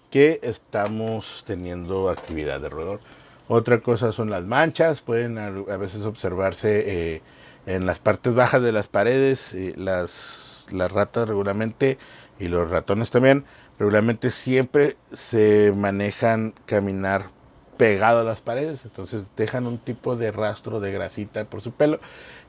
que 0.10 0.40
estamos 0.44 1.44
teniendo 1.46 2.10
actividad 2.10 2.62
de 2.62 2.70
roedor. 2.70 3.00
Otra 3.48 3.82
cosa 3.82 4.14
son 4.14 4.30
las 4.30 4.44
manchas, 4.44 5.02
pueden 5.02 5.38
a, 5.38 5.50
veces 5.50 6.06
observarse 6.06 6.84
eh, 7.16 7.22
en 7.66 7.86
las 7.86 8.00
partes 8.00 8.34
bajas 8.34 8.62
de 8.62 8.72
las 8.72 8.88
paredes, 8.88 9.54
eh, 9.54 9.74
las, 9.76 10.66
las 10.72 10.92
ratas 10.92 11.28
regularmente 11.28 11.98
y 12.40 12.48
los 12.48 12.70
ratones 12.72 13.12
también, 13.12 13.44
regularmente 13.80 14.32
siempre 14.32 14.96
se 15.12 15.74
manejan 15.76 16.54
caminar 16.66 17.32
pegado 17.78 18.22
a 18.22 18.24
las 18.24 18.40
paredes, 18.40 18.86
entonces 18.86 19.26
dejan 19.36 19.68
un 19.68 19.78
tipo 19.78 20.16
de 20.16 20.32
rastro 20.32 20.80
de 20.80 20.94
grasita 20.94 21.44
por 21.46 21.62
su 21.62 21.74
pelo 21.74 22.00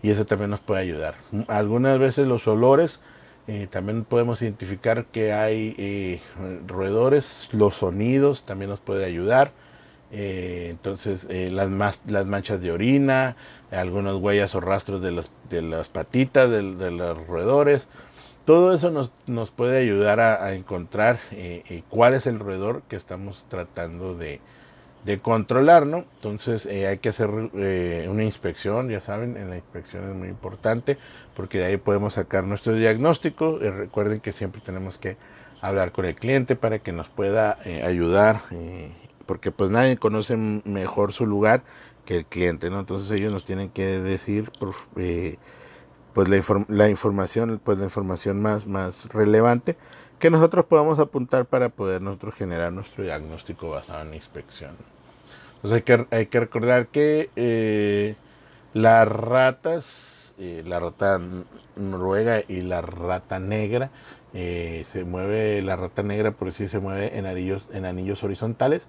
y 0.00 0.10
eso 0.10 0.26
también 0.26 0.50
nos 0.50 0.60
puede 0.60 0.82
ayudar. 0.82 1.16
Algunas 1.48 1.98
veces 1.98 2.28
los 2.28 2.46
olores, 2.46 3.00
eh, 3.48 3.66
también 3.68 4.04
podemos 4.04 4.40
identificar 4.42 5.06
que 5.06 5.32
hay 5.32 6.20
roedores, 6.68 7.48
los 7.52 7.74
sonidos 7.74 8.44
también 8.44 8.70
nos 8.70 8.80
puede 8.80 9.04
ayudar. 9.04 9.52
Eh, 10.12 10.68
entonces 10.70 11.26
eh, 11.28 11.50
las, 11.50 12.00
las 12.06 12.26
manchas 12.26 12.60
de 12.60 12.70
orina, 12.70 13.36
algunas 13.70 14.14
huellas 14.16 14.54
o 14.54 14.60
rastros 14.60 15.02
de, 15.02 15.10
los, 15.10 15.30
de 15.50 15.62
las 15.62 15.88
patitas, 15.88 16.50
de, 16.50 16.62
los 16.62 17.26
roedores. 17.26 17.88
Todo 18.44 18.74
eso 18.74 18.90
nos, 18.90 19.10
nos 19.26 19.50
puede 19.50 19.78
ayudar 19.78 20.20
a, 20.20 20.52
encontrar 20.54 21.18
eh, 21.32 21.82
cuál 21.88 22.14
es 22.14 22.26
el 22.26 22.38
roedor 22.38 22.82
que 22.88 22.96
estamos 22.96 23.46
tratando 23.48 24.14
de, 24.14 24.40
de 25.04 25.18
controlar, 25.18 25.86
¿no? 25.86 26.04
Entonces 26.16 26.66
hay 26.66 26.98
que 26.98 27.08
hacer 27.08 27.30
una 27.30 28.22
inspección, 28.22 28.90
ya 28.90 29.00
saben, 29.00 29.38
en 29.38 29.48
la 29.48 29.56
inspección 29.56 30.10
es 30.10 30.14
muy 30.14 30.28
importante 30.28 30.98
porque 31.34 31.58
de 31.58 31.64
ahí 31.64 31.76
podemos 31.78 32.14
sacar 32.14 32.44
nuestro 32.44 32.74
diagnóstico. 32.74 33.58
recuerden 33.58 34.20
que 34.20 34.32
siempre 34.32 34.60
tenemos 34.60 34.98
que 34.98 35.16
hablar 35.62 35.92
con 35.92 36.04
el 36.04 36.14
cliente 36.14 36.54
para 36.54 36.80
que 36.80 36.92
nos 36.92 37.08
pueda 37.08 37.58
ayudar 37.82 38.42
porque 39.26 39.50
pues 39.52 39.70
nadie 39.70 39.96
conoce 39.96 40.36
mejor 40.36 41.12
su 41.12 41.26
lugar 41.26 41.62
que 42.04 42.18
el 42.18 42.26
cliente, 42.26 42.70
¿no? 42.70 42.80
Entonces 42.80 43.10
ellos 43.10 43.32
nos 43.32 43.44
tienen 43.44 43.70
que 43.70 43.98
decir 44.00 44.50
eh, 44.96 45.38
pues 46.12 46.28
la, 46.28 46.64
la, 46.68 46.88
información, 46.88 47.60
pues 47.62 47.78
la 47.78 47.84
información 47.84 48.40
más, 48.40 48.66
más 48.66 49.08
relevante 49.08 49.76
que 50.18 50.30
nosotros 50.30 50.64
podamos 50.66 50.98
apuntar 50.98 51.46
para 51.46 51.68
poder 51.68 52.00
nosotros 52.00 52.34
generar 52.34 52.72
nuestro 52.72 53.04
diagnóstico 53.04 53.70
basado 53.70 54.02
en 54.06 54.14
inspección. 54.14 54.76
Entonces 55.56 55.76
hay 55.76 55.82
que, 55.82 56.06
hay 56.14 56.26
que 56.26 56.40
recordar 56.40 56.86
que 56.88 57.30
eh, 57.36 58.16
las 58.72 59.08
ratas, 59.08 60.32
eh, 60.38 60.62
la 60.66 60.78
rata 60.80 61.20
noruega 61.76 62.42
y 62.46 62.60
la 62.62 62.80
rata 62.82 63.38
negra, 63.38 63.90
se 64.34 65.04
mueve, 65.06 65.62
la 65.62 65.76
rata 65.76 66.02
negra 66.02 66.32
por 66.32 66.52
sí 66.52 66.68
se 66.68 66.80
mueve 66.80 67.16
en 67.16 67.26
anillos, 67.26 67.64
en 67.72 67.84
anillos 67.84 68.22
horizontales 68.24 68.86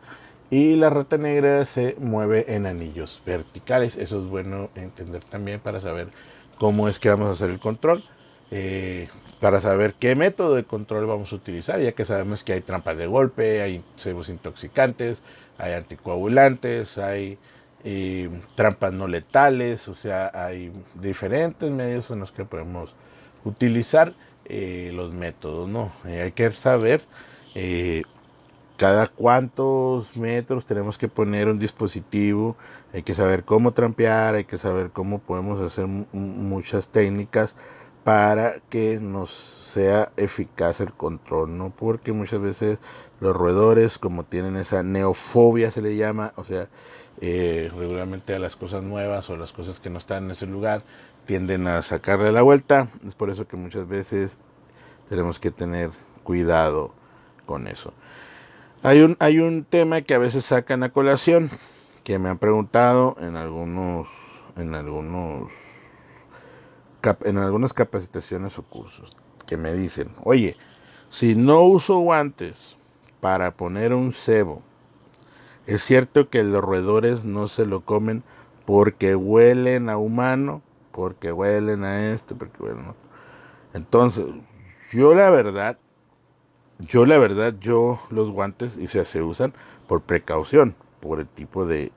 y 0.49 0.75
la 0.75 0.89
rata 0.89 1.17
negra 1.17 1.65
se 1.65 1.95
mueve 1.99 2.55
en 2.55 2.65
anillos 2.65 3.21
verticales. 3.25 3.95
Eso 3.95 4.19
es 4.19 4.25
bueno 4.25 4.69
entender 4.75 5.23
también 5.23 5.59
para 5.59 5.81
saber 5.81 6.09
cómo 6.57 6.87
es 6.87 6.99
que 6.99 7.09
vamos 7.09 7.29
a 7.29 7.31
hacer 7.31 7.49
el 7.49 7.59
control. 7.59 8.03
Eh, 8.51 9.07
para 9.39 9.59
saber 9.59 9.95
qué 9.99 10.15
método 10.15 10.55
de 10.55 10.63
control 10.63 11.07
vamos 11.07 11.33
a 11.33 11.35
utilizar, 11.35 11.81
ya 11.81 11.93
que 11.93 12.05
sabemos 12.05 12.43
que 12.43 12.53
hay 12.53 12.61
trampas 12.61 12.95
de 12.95 13.07
golpe, 13.07 13.61
hay 13.61 13.83
cebos 13.97 14.29
intoxicantes, 14.29 15.23
hay 15.57 15.73
anticoagulantes, 15.73 16.97
hay 16.99 17.39
eh, 17.83 18.29
trampas 18.55 18.93
no 18.93 19.07
letales, 19.07 19.87
o 19.87 19.95
sea, 19.95 20.31
hay 20.33 20.71
diferentes 21.01 21.69
medios 21.71 22.11
en 22.11 22.19
los 22.19 22.31
que 22.31 22.45
podemos 22.45 22.93
utilizar 23.43 24.13
eh, 24.45 24.91
los 24.93 25.13
métodos, 25.13 25.69
¿no? 25.69 25.91
hay 26.03 26.31
que 26.31 26.51
saber 26.51 27.01
cada 28.77 29.07
cuántos 29.07 30.15
metros 30.17 30.65
tenemos 30.65 30.97
que 30.97 31.07
poner 31.07 31.47
un 31.47 31.59
dispositivo, 31.59 32.57
hay 32.93 33.03
que 33.03 33.13
saber 33.13 33.43
cómo 33.43 33.71
trampear, 33.71 34.35
hay 34.35 34.45
que 34.45 34.57
saber 34.57 34.91
cómo 34.91 35.19
podemos 35.19 35.61
hacer 35.61 35.87
muchas 35.87 36.87
técnicas 36.87 37.55
para 38.03 38.59
que 38.69 38.99
nos 38.99 39.31
sea 39.73 40.11
eficaz 40.17 40.79
el 40.79 40.93
control, 40.93 41.57
¿no? 41.57 41.71
Porque 41.75 42.11
muchas 42.13 42.39
veces 42.39 42.79
los 43.19 43.35
roedores, 43.35 43.97
como 43.97 44.23
tienen 44.23 44.55
esa 44.57 44.83
neofobia, 44.83 45.71
se 45.71 45.81
le 45.81 45.95
llama, 45.95 46.33
o 46.35 46.43
sea, 46.43 46.67
eh, 47.21 47.71
regularmente 47.75 48.35
a 48.35 48.39
las 48.39 48.55
cosas 48.55 48.83
nuevas 48.83 49.29
o 49.29 49.37
las 49.37 49.53
cosas 49.53 49.79
que 49.79 49.89
no 49.89 49.97
están 49.97 50.25
en 50.25 50.31
ese 50.31 50.45
lugar, 50.45 50.83
tienden 51.25 51.67
a 51.67 51.81
sacarle 51.81 52.31
la 52.31 52.41
vuelta. 52.41 52.89
Es 53.07 53.15
por 53.15 53.29
eso 53.29 53.47
que 53.47 53.57
muchas 53.57 53.87
veces 53.87 54.37
tenemos 55.09 55.39
que 55.39 55.51
tener 55.51 55.91
cuidado 56.23 56.93
con 57.45 57.67
eso. 57.67 57.93
Hay 58.83 59.01
un, 59.01 59.17
hay 59.19 59.39
un 59.39 59.63
tema 59.63 60.01
que 60.01 60.13
a 60.13 60.19
veces 60.19 60.45
sacan 60.45 60.83
a 60.83 60.89
colación, 60.89 61.49
que 62.03 62.19
me 62.19 62.29
han 62.29 62.37
preguntado 62.37 63.15
en 63.19 63.35
algunos, 63.35 64.07
en 64.55 64.75
algunos, 64.75 65.51
en 67.23 67.37
algunas 67.37 67.73
capacitaciones 67.73 68.57
o 68.59 68.63
cursos, 68.63 69.15
que 69.47 69.57
me 69.57 69.73
dicen, 69.73 70.09
oye, 70.23 70.55
si 71.09 71.35
no 71.35 71.61
uso 71.61 71.99
guantes 71.99 72.77
para 73.21 73.55
poner 73.55 73.93
un 73.93 74.13
cebo 74.13 74.61
Es 75.65 75.81
cierto 75.83 76.29
que 76.29 76.43
los 76.43 76.63
roedores 76.63 77.23
no 77.23 77.47
se 77.47 77.65
lo 77.65 77.81
comen 77.81 78.23
porque 78.65 79.15
huelen 79.15 79.89
a 79.89 79.97
humano, 79.97 80.61
porque 80.95 81.33
huelen 81.33 81.83
a 81.83 82.13
esto, 82.13 82.37
porque 82.37 82.63
huelen 82.63 82.85
a 82.85 82.89
otro. 82.91 83.09
Entonces, 83.73 84.25
yo 84.93 85.13
la 85.13 85.29
verdad, 85.29 85.77
yo 86.79 87.05
la 87.05 87.17
verdad, 87.17 87.53
yo 87.59 87.99
los 88.09 88.31
guantes 88.31 88.77
y 88.77 88.87
se, 88.87 89.03
se 89.03 89.21
usan 89.21 89.53
por 89.89 90.03
precaución, 90.03 90.73
por 91.01 91.19
el 91.19 91.27
tipo 91.27 91.65
de, 91.65 91.91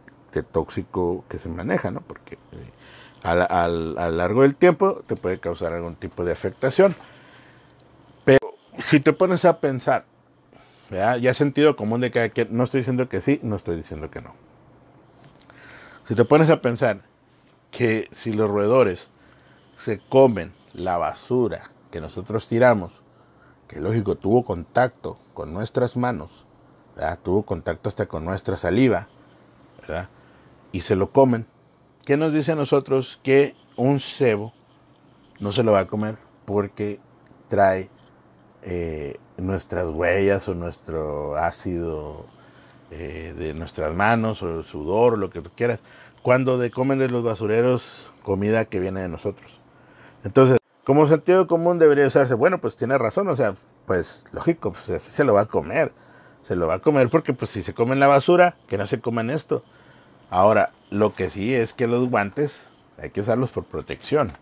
tóxico 0.50 1.24
que 1.28 1.38
se 1.38 1.48
maneja, 1.48 1.92
¿no? 1.92 2.00
Porque 2.00 2.38
eh, 2.52 2.70
a 3.22 3.68
lo 3.68 4.10
largo 4.10 4.42
del 4.42 4.56
tiempo 4.56 5.02
te 5.06 5.14
puede 5.14 5.38
causar 5.38 5.72
algún 5.72 5.94
tipo 5.94 6.24
de 6.24 6.32
afectación. 6.32 6.96
Pero 8.24 8.54
si 8.78 8.98
te 8.98 9.12
pones 9.12 9.44
a 9.44 9.60
pensar, 9.60 10.06
ya 10.90 11.34
sentido 11.34 11.76
común 11.76 12.00
de 12.00 12.10
cada 12.10 12.30
quien, 12.30 12.48
no 12.50 12.64
estoy 12.64 12.80
diciendo 12.80 13.08
que 13.08 13.20
sí, 13.20 13.38
no 13.44 13.54
estoy 13.54 13.76
diciendo 13.76 14.10
que 14.10 14.20
no. 14.20 14.34
Si 16.08 16.16
te 16.16 16.24
pones 16.24 16.50
a 16.50 16.60
pensar 16.60 17.07
que 17.70 18.08
si 18.12 18.32
los 18.32 18.48
roedores 18.48 19.10
se 19.78 19.98
comen 19.98 20.52
la 20.72 20.96
basura 20.96 21.70
que 21.90 22.00
nosotros 22.00 22.48
tiramos, 22.48 23.02
que 23.66 23.80
lógico 23.80 24.16
tuvo 24.16 24.44
contacto 24.44 25.18
con 25.34 25.52
nuestras 25.52 25.96
manos, 25.96 26.46
tuvo 27.22 27.44
contacto 27.44 27.88
hasta 27.88 28.06
con 28.06 28.25
nuestra 28.25 28.56
saliva, 28.56 29.08
y 30.72 30.82
se 30.82 30.96
lo 30.96 31.10
comen, 31.12 31.46
¿qué 32.04 32.16
nos 32.16 32.32
dice 32.32 32.52
a 32.52 32.56
nosotros 32.56 33.20
que 33.22 33.54
un 33.76 34.00
cebo 34.00 34.52
no 35.40 35.52
se 35.52 35.62
lo 35.62 35.72
va 35.72 35.80
a 35.80 35.87
comer 35.87 36.18
porque 36.44 37.00
trae 37.48 37.88
eh, 38.62 39.16
nuestras 39.37 39.88
huellas 39.88 40.48
o 40.48 40.54
nuestro 40.54 41.37
ácido 41.37 42.26
eh, 42.90 43.34
de 43.38 43.54
nuestras 43.54 43.94
manos 43.94 44.42
o 44.42 44.58
el 44.58 44.64
sudor 44.64 45.18
lo 45.18 45.30
que 45.30 45.40
tú 45.40 45.50
quieras, 45.54 45.80
cuando 46.22 46.58
comen 46.70 46.98
de 46.98 47.08
los 47.08 47.25
basureros 47.25 48.10
comida 48.22 48.66
que 48.66 48.80
viene 48.80 49.00
de 49.00 49.08
nosotros. 49.08 49.50
Entonces, 50.25 50.58
como 50.84 51.06
sentido 51.06 51.46
común 51.46 51.78
debería 51.78 52.06
usarse, 52.06 52.34
bueno, 52.34 52.58
pues 52.58 52.76
tiene 52.76 52.98
razón, 52.98 53.28
o 53.28 53.37
sea, 53.37 53.54
pues 53.87 54.25
lógico, 54.32 54.72
pues 54.72 54.88
así 54.90 55.10
se 55.10 55.25
lo 55.25 55.34
va 55.34 55.42
a 55.42 55.46
comer, 55.46 55.92
se 56.42 56.56
lo 56.56 56.66
va 56.66 56.75
a 56.75 56.78
comer 56.80 57.08
porque 57.08 57.32
pues 57.32 57.50
si 57.50 57.62
se 57.62 57.75
comen 57.75 58.00
la 58.00 58.06
basura, 58.06 58.56
que 58.68 58.78
no 58.78 58.87
se 58.87 59.00
coman 59.00 59.30
esto. 59.30 59.62
Ahora, 60.30 60.72
lo 60.90 61.14
que 61.14 61.30
sí 61.30 61.54
es 61.54 61.72
que 61.72 61.87
los 61.87 62.08
guantes 62.08 62.60
hay 63.00 63.10
que 63.10 63.20
usarlos 63.20 63.50
por 63.50 63.64
protección, 63.64 64.32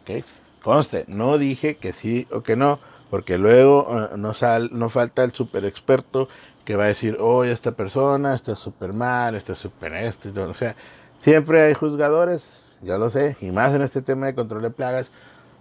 ¿ok? 0.00 0.24
Conste, 0.62 1.04
no 1.08 1.38
dije 1.38 1.76
que 1.76 1.92
sí 1.92 2.26
o 2.32 2.42
que 2.42 2.56
no, 2.56 2.80
porque 3.10 3.38
luego 3.38 3.88
eh, 3.90 4.16
no, 4.16 4.34
sal, 4.34 4.70
no 4.72 4.88
falta 4.88 5.24
el 5.24 5.32
super 5.32 5.64
experto 5.64 6.28
que 6.64 6.76
va 6.76 6.84
a 6.84 6.88
decir, 6.88 7.16
oye, 7.20 7.52
esta 7.52 7.72
persona 7.72 8.34
está 8.34 8.54
súper 8.54 8.92
mal, 8.92 9.34
está 9.34 9.54
súper 9.54 9.94
esto, 9.94 10.28
o 10.48 10.54
sea, 10.54 10.76
siempre 11.18 11.62
hay 11.62 11.74
juzgadores, 11.74 12.64
ya 12.82 12.98
lo 12.98 13.10
sé, 13.10 13.36
y 13.40 13.50
más 13.50 13.74
en 13.74 13.82
este 13.82 14.02
tema 14.02 14.26
de 14.26 14.34
control 14.34 14.62
de 14.62 14.70
plagas, 14.70 15.10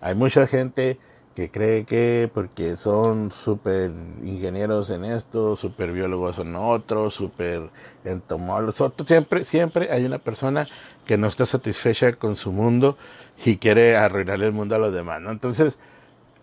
hay 0.01 0.15
mucha 0.15 0.47
gente 0.47 0.99
que 1.35 1.51
cree 1.51 1.85
que 1.85 2.31
porque 2.33 2.77
son 2.77 3.31
súper 3.31 3.91
ingenieros 4.23 4.89
en 4.89 5.05
esto, 5.05 5.55
súper 5.55 5.91
biólogos 5.91 6.39
en 6.39 6.55
otro, 6.55 7.11
súper 7.11 7.69
entomólogos, 8.03 8.93
siempre, 9.05 9.43
siempre 9.43 9.91
hay 9.91 10.05
una 10.05 10.17
persona 10.17 10.67
que 11.05 11.17
no 11.17 11.27
está 11.27 11.45
satisfecha 11.45 12.13
con 12.13 12.35
su 12.35 12.51
mundo 12.51 12.97
y 13.45 13.57
quiere 13.57 13.95
arruinarle 13.95 14.47
el 14.47 14.53
mundo 14.53 14.75
a 14.75 14.79
los 14.79 14.93
demás, 14.93 15.21
¿no? 15.21 15.29
Entonces, 15.29 15.77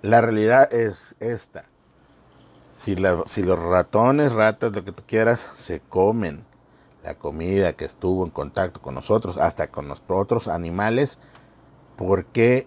la 0.02 0.21
realidad 0.21 0.73
es 0.73 1.16
esta. 1.18 1.64
Si, 2.78 2.94
si 3.26 3.42
los 3.42 3.59
ratones, 3.59 4.33
ratas, 4.33 4.73
lo 4.73 4.85
que 4.85 4.92
tú 4.92 5.02
quieras, 5.06 5.44
se 5.56 5.80
comen 5.80 6.44
la 7.04 7.14
comida 7.16 7.75
que 7.75 7.84
estuvo 7.84 8.25
en 8.25 8.30
contacto 8.30 8.80
con 8.80 8.94
nosotros, 8.94 9.37
hasta 9.38 9.68
con 9.68 9.88
los 9.88 10.02
otros 10.08 10.49
animales, 10.49 11.18
¿por 11.96 12.25
qué 12.26 12.66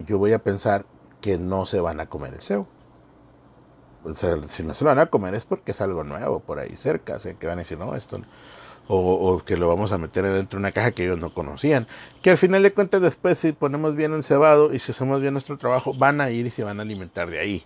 yo 0.00 0.18
voy 0.18 0.32
a 0.32 0.38
pensar 0.40 0.86
que 1.20 1.38
no 1.38 1.66
se 1.66 1.78
van 1.80 2.00
a 2.00 2.06
comer 2.06 2.34
el 2.34 2.42
cebo? 2.42 2.66
O 4.04 4.14
sea, 4.14 4.42
si 4.44 4.62
no 4.62 4.74
se 4.74 4.84
lo 4.84 4.90
van 4.90 5.00
a 5.00 5.06
comer 5.06 5.34
es 5.34 5.44
porque 5.44 5.72
es 5.72 5.80
algo 5.80 6.02
nuevo 6.02 6.40
por 6.40 6.58
ahí 6.58 6.76
cerca, 6.76 7.16
o 7.16 7.38
que 7.38 7.46
van 7.46 7.58
a 7.58 7.62
decir, 7.62 7.78
no, 7.78 7.94
esto 7.94 8.18
o, 8.88 9.42
que 9.44 9.58
lo 9.58 9.68
vamos 9.68 9.92
a 9.92 9.98
meter 9.98 10.24
dentro 10.24 10.56
de 10.56 10.60
una 10.62 10.72
caja 10.72 10.92
que 10.92 11.04
ellos 11.04 11.18
no 11.18 11.34
conocían. 11.34 11.86
Que 12.22 12.30
al 12.30 12.38
final 12.38 12.62
de 12.62 12.72
cuentas 12.72 13.02
después 13.02 13.38
si 13.38 13.52
ponemos 13.52 13.94
bien 13.94 14.14
el 14.14 14.24
cebado 14.24 14.72
y 14.72 14.78
si 14.78 14.92
hacemos 14.92 15.20
bien 15.20 15.34
nuestro 15.34 15.58
trabajo, 15.58 15.92
van 15.92 16.22
a 16.22 16.30
ir 16.30 16.46
y 16.46 16.50
se 16.50 16.64
van 16.64 16.80
a 16.80 16.82
alimentar 16.82 17.28
de 17.28 17.38
ahí. 17.38 17.64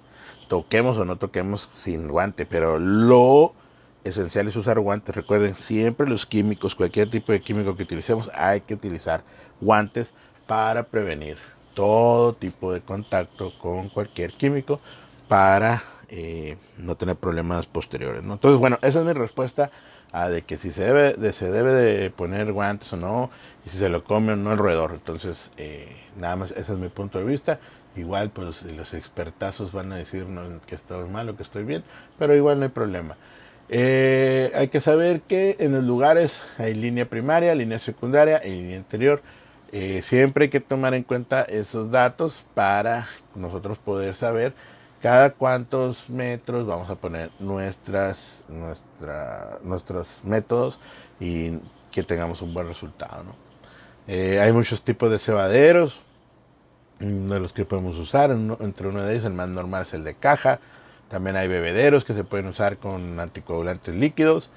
Toquemos 0.49 0.99
o 0.99 1.05
no 1.05 1.17
toquemos 1.17 1.71
sin 1.77 2.09
guante, 2.09 2.45
pero 2.45 2.79
lo 2.81 3.55
esencial 4.05 4.49
es 4.49 4.57
usar 4.57 4.79
guantes. 4.81 5.15
Recuerden, 5.15 5.55
siempre 5.55 6.09
los 6.09 6.27
químicos, 6.27 6.75
cualquier 6.75 7.09
tipo 7.11 7.33
de 7.33 7.41
químico 7.41 7.77
que 7.77 7.85
utilicemos, 7.85 8.31
hay 8.35 8.63
que 8.63 8.75
utilizar 8.75 9.23
guantes 9.61 10.13
para 10.47 10.85
prevenir 10.85 11.39
todo 11.75 12.35
tipo 12.35 12.73
de 12.73 12.81
contacto 12.81 13.53
con 13.59 13.89
cualquier 13.89 14.33
químico 14.33 14.81
para 15.29 15.83
eh, 16.09 16.57
no 16.77 16.95
tener 16.97 17.17
problemas 17.17 17.67
posteriores. 17.67 18.23
Entonces, 18.23 18.61
bueno, 18.61 18.79
esa 18.83 19.01
es 19.01 19.07
mi 19.07 19.13
respuesta 19.13 19.71
a 20.13 20.29
de 20.29 20.43
que 20.43 20.59
si 20.59 20.71
se 20.71 20.85
debe 20.85 21.15
de, 21.15 21.33
se 21.33 21.51
debe 21.51 21.73
de 21.73 22.11
poner 22.11 22.53
guantes 22.53 22.93
o 22.93 22.97
no, 22.97 23.31
y 23.65 23.71
si 23.71 23.79
se 23.79 23.89
lo 23.89 24.05
come 24.05 24.35
o 24.35 24.37
no 24.37 24.53
el 24.53 24.59
roedor. 24.59 24.93
Entonces, 24.93 25.51
eh, 25.57 25.97
nada 26.19 26.37
más, 26.37 26.51
ese 26.51 26.73
es 26.73 26.79
mi 26.79 26.89
punto 26.89 27.19
de 27.19 27.25
vista. 27.25 27.61
Igual, 27.97 28.31
pues 28.31 28.63
los 28.63 28.95
expertazos 28.95 29.73
van 29.73 29.93
a 29.93 29.97
decir 29.97 30.27
que 30.67 30.75
estoy 30.75 31.09
mal 31.09 31.29
o 31.29 31.37
que 31.37 31.43
estoy 31.43 31.65
bien, 31.65 31.83
pero 32.19 32.35
igual 32.35 32.59
no 32.59 32.65
hay 32.65 32.71
problema. 32.71 33.17
Eh, 33.75 34.53
hay 34.55 34.69
que 34.69 34.83
saber 34.83 35.23
que 35.23 35.57
en 35.59 35.73
los 35.73 35.83
lugares 35.83 36.43
hay 36.59 36.75
línea 36.75 37.09
primaria, 37.09 37.55
línea 37.55 37.79
secundaria 37.79 38.45
y 38.45 38.51
línea 38.51 38.77
interior. 38.77 39.23
Eh, 39.73 40.03
siempre 40.03 40.45
hay 40.45 40.51
que 40.51 40.61
tomar 40.61 40.93
en 40.93 41.05
cuenta 41.05 41.41
esos 41.41 41.91
datos 41.91 42.45
para 42.53 43.09
nosotros 43.35 43.79
poder 43.79 44.15
saber 44.15 44.53
cada 45.01 45.31
cuántos 45.31 46.11
metros 46.11 46.67
vamos 46.67 46.91
a 46.91 46.97
poner 46.97 47.31
nuestras, 47.39 48.45
nuestra, 48.47 49.59
nuestros 49.65 50.07
métodos 50.23 50.79
y 51.19 51.59
que 51.91 52.03
tengamos 52.03 52.43
un 52.43 52.53
buen 52.53 52.67
resultado. 52.67 53.25
Eh, 54.07 54.39
hay 54.39 54.53
muchos 54.53 54.83
tipos 54.83 55.11
de 55.11 55.19
cebaderos 55.19 55.99
de 57.01 57.41
los 57.41 57.55
que 57.55 57.65
podemos 57.65 57.97
usar. 57.97 58.33
Entre 58.33 58.87
uno 58.87 59.03
de 59.03 59.15
ellos, 59.15 59.25
el 59.25 59.33
más 59.33 59.49
normal 59.49 59.83
es 59.83 59.95
el 59.95 60.05
de 60.05 60.13
caja. 60.13 60.61
También 61.13 61.37
hay 61.37 61.47
bebederos 61.47 62.05
que 62.05 62.15
se 62.15 62.25
pueden 62.25 62.47
usar 62.47 62.79
con 62.79 63.21
anticoagulantes 63.21 63.95
líquidos. 63.95 64.51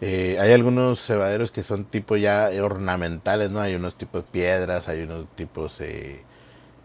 Eh, 0.00 0.38
hay 0.40 0.52
algunos 0.52 1.00
cebaderos 1.00 1.52
que 1.52 1.62
son 1.62 1.84
tipo 1.84 2.16
ya 2.16 2.50
ornamentales, 2.60 3.50
¿no? 3.52 3.60
Hay 3.60 3.76
unos 3.76 3.94
tipos 3.94 4.24
piedras, 4.24 4.88
hay 4.88 5.02
unos 5.02 5.28
tipos 5.36 5.80
eh, 5.80 6.22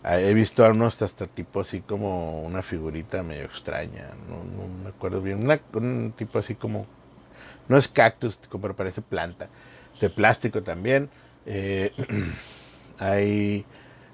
he 0.07 0.33
visto 0.35 0.63
a 0.63 0.69
unos 0.69 1.01
hasta 1.01 1.25
tipo 1.25 1.61
así 1.61 1.81
como 1.81 2.43
una 2.43 2.61
figurita 2.61 3.23
medio 3.23 3.45
extraña, 3.45 4.09
no, 4.29 4.83
me 4.83 4.89
acuerdo 4.89 5.21
bien, 5.21 5.49
un 5.73 6.13
tipo 6.15 6.37
así 6.37 6.53
como, 6.53 6.85
no 7.67 7.77
es 7.77 7.87
cactus, 7.87 8.39
pero 8.61 8.75
parece 8.75 9.01
planta, 9.01 9.49
de 9.99 10.11
plástico 10.11 10.61
también. 10.61 11.09
Eh, 11.47 11.91
hay, 12.99 13.65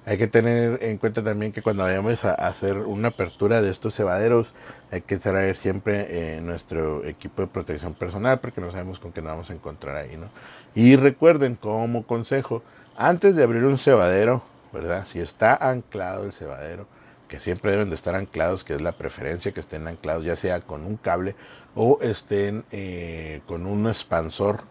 hay 0.05 0.17
que 0.17 0.27
tener 0.27 0.83
en 0.83 0.97
cuenta 0.97 1.23
también 1.23 1.51
que 1.51 1.61
cuando 1.61 1.83
vayamos 1.83 2.23
a 2.25 2.33
hacer 2.33 2.77
una 2.77 3.09
apertura 3.09 3.61
de 3.61 3.69
estos 3.69 3.95
cebaderos, 3.95 4.51
hay 4.91 5.01
que 5.01 5.17
traer 5.17 5.57
siempre 5.57 6.07
eh, 6.09 6.41
nuestro 6.41 7.05
equipo 7.05 7.43
de 7.43 7.47
protección 7.47 7.93
personal 7.93 8.39
porque 8.39 8.61
no 8.61 8.71
sabemos 8.71 8.99
con 8.99 9.11
qué 9.11 9.21
nos 9.21 9.31
vamos 9.31 9.49
a 9.49 9.53
encontrar 9.53 9.95
ahí, 9.95 10.17
¿no? 10.17 10.29
Y 10.73 10.95
recuerden, 10.95 11.55
como 11.55 12.05
consejo, 12.07 12.63
antes 12.97 13.35
de 13.35 13.43
abrir 13.43 13.63
un 13.65 13.77
cebadero, 13.77 14.43
¿verdad? 14.73 15.05
Si 15.05 15.19
está 15.19 15.55
anclado 15.55 16.25
el 16.25 16.33
cebadero, 16.33 16.87
que 17.27 17.39
siempre 17.39 17.71
deben 17.71 17.89
de 17.89 17.95
estar 17.95 18.13
anclados, 18.15 18.65
que 18.65 18.73
es 18.73 18.81
la 18.81 18.91
preferencia 18.91 19.53
que 19.53 19.61
estén 19.61 19.87
anclados, 19.87 20.25
ya 20.25 20.35
sea 20.35 20.59
con 20.61 20.85
un 20.85 20.97
cable 20.97 21.35
o 21.75 21.99
estén 22.01 22.65
eh, 22.71 23.41
con 23.47 23.65
un 23.65 23.87
expansor 23.87 24.63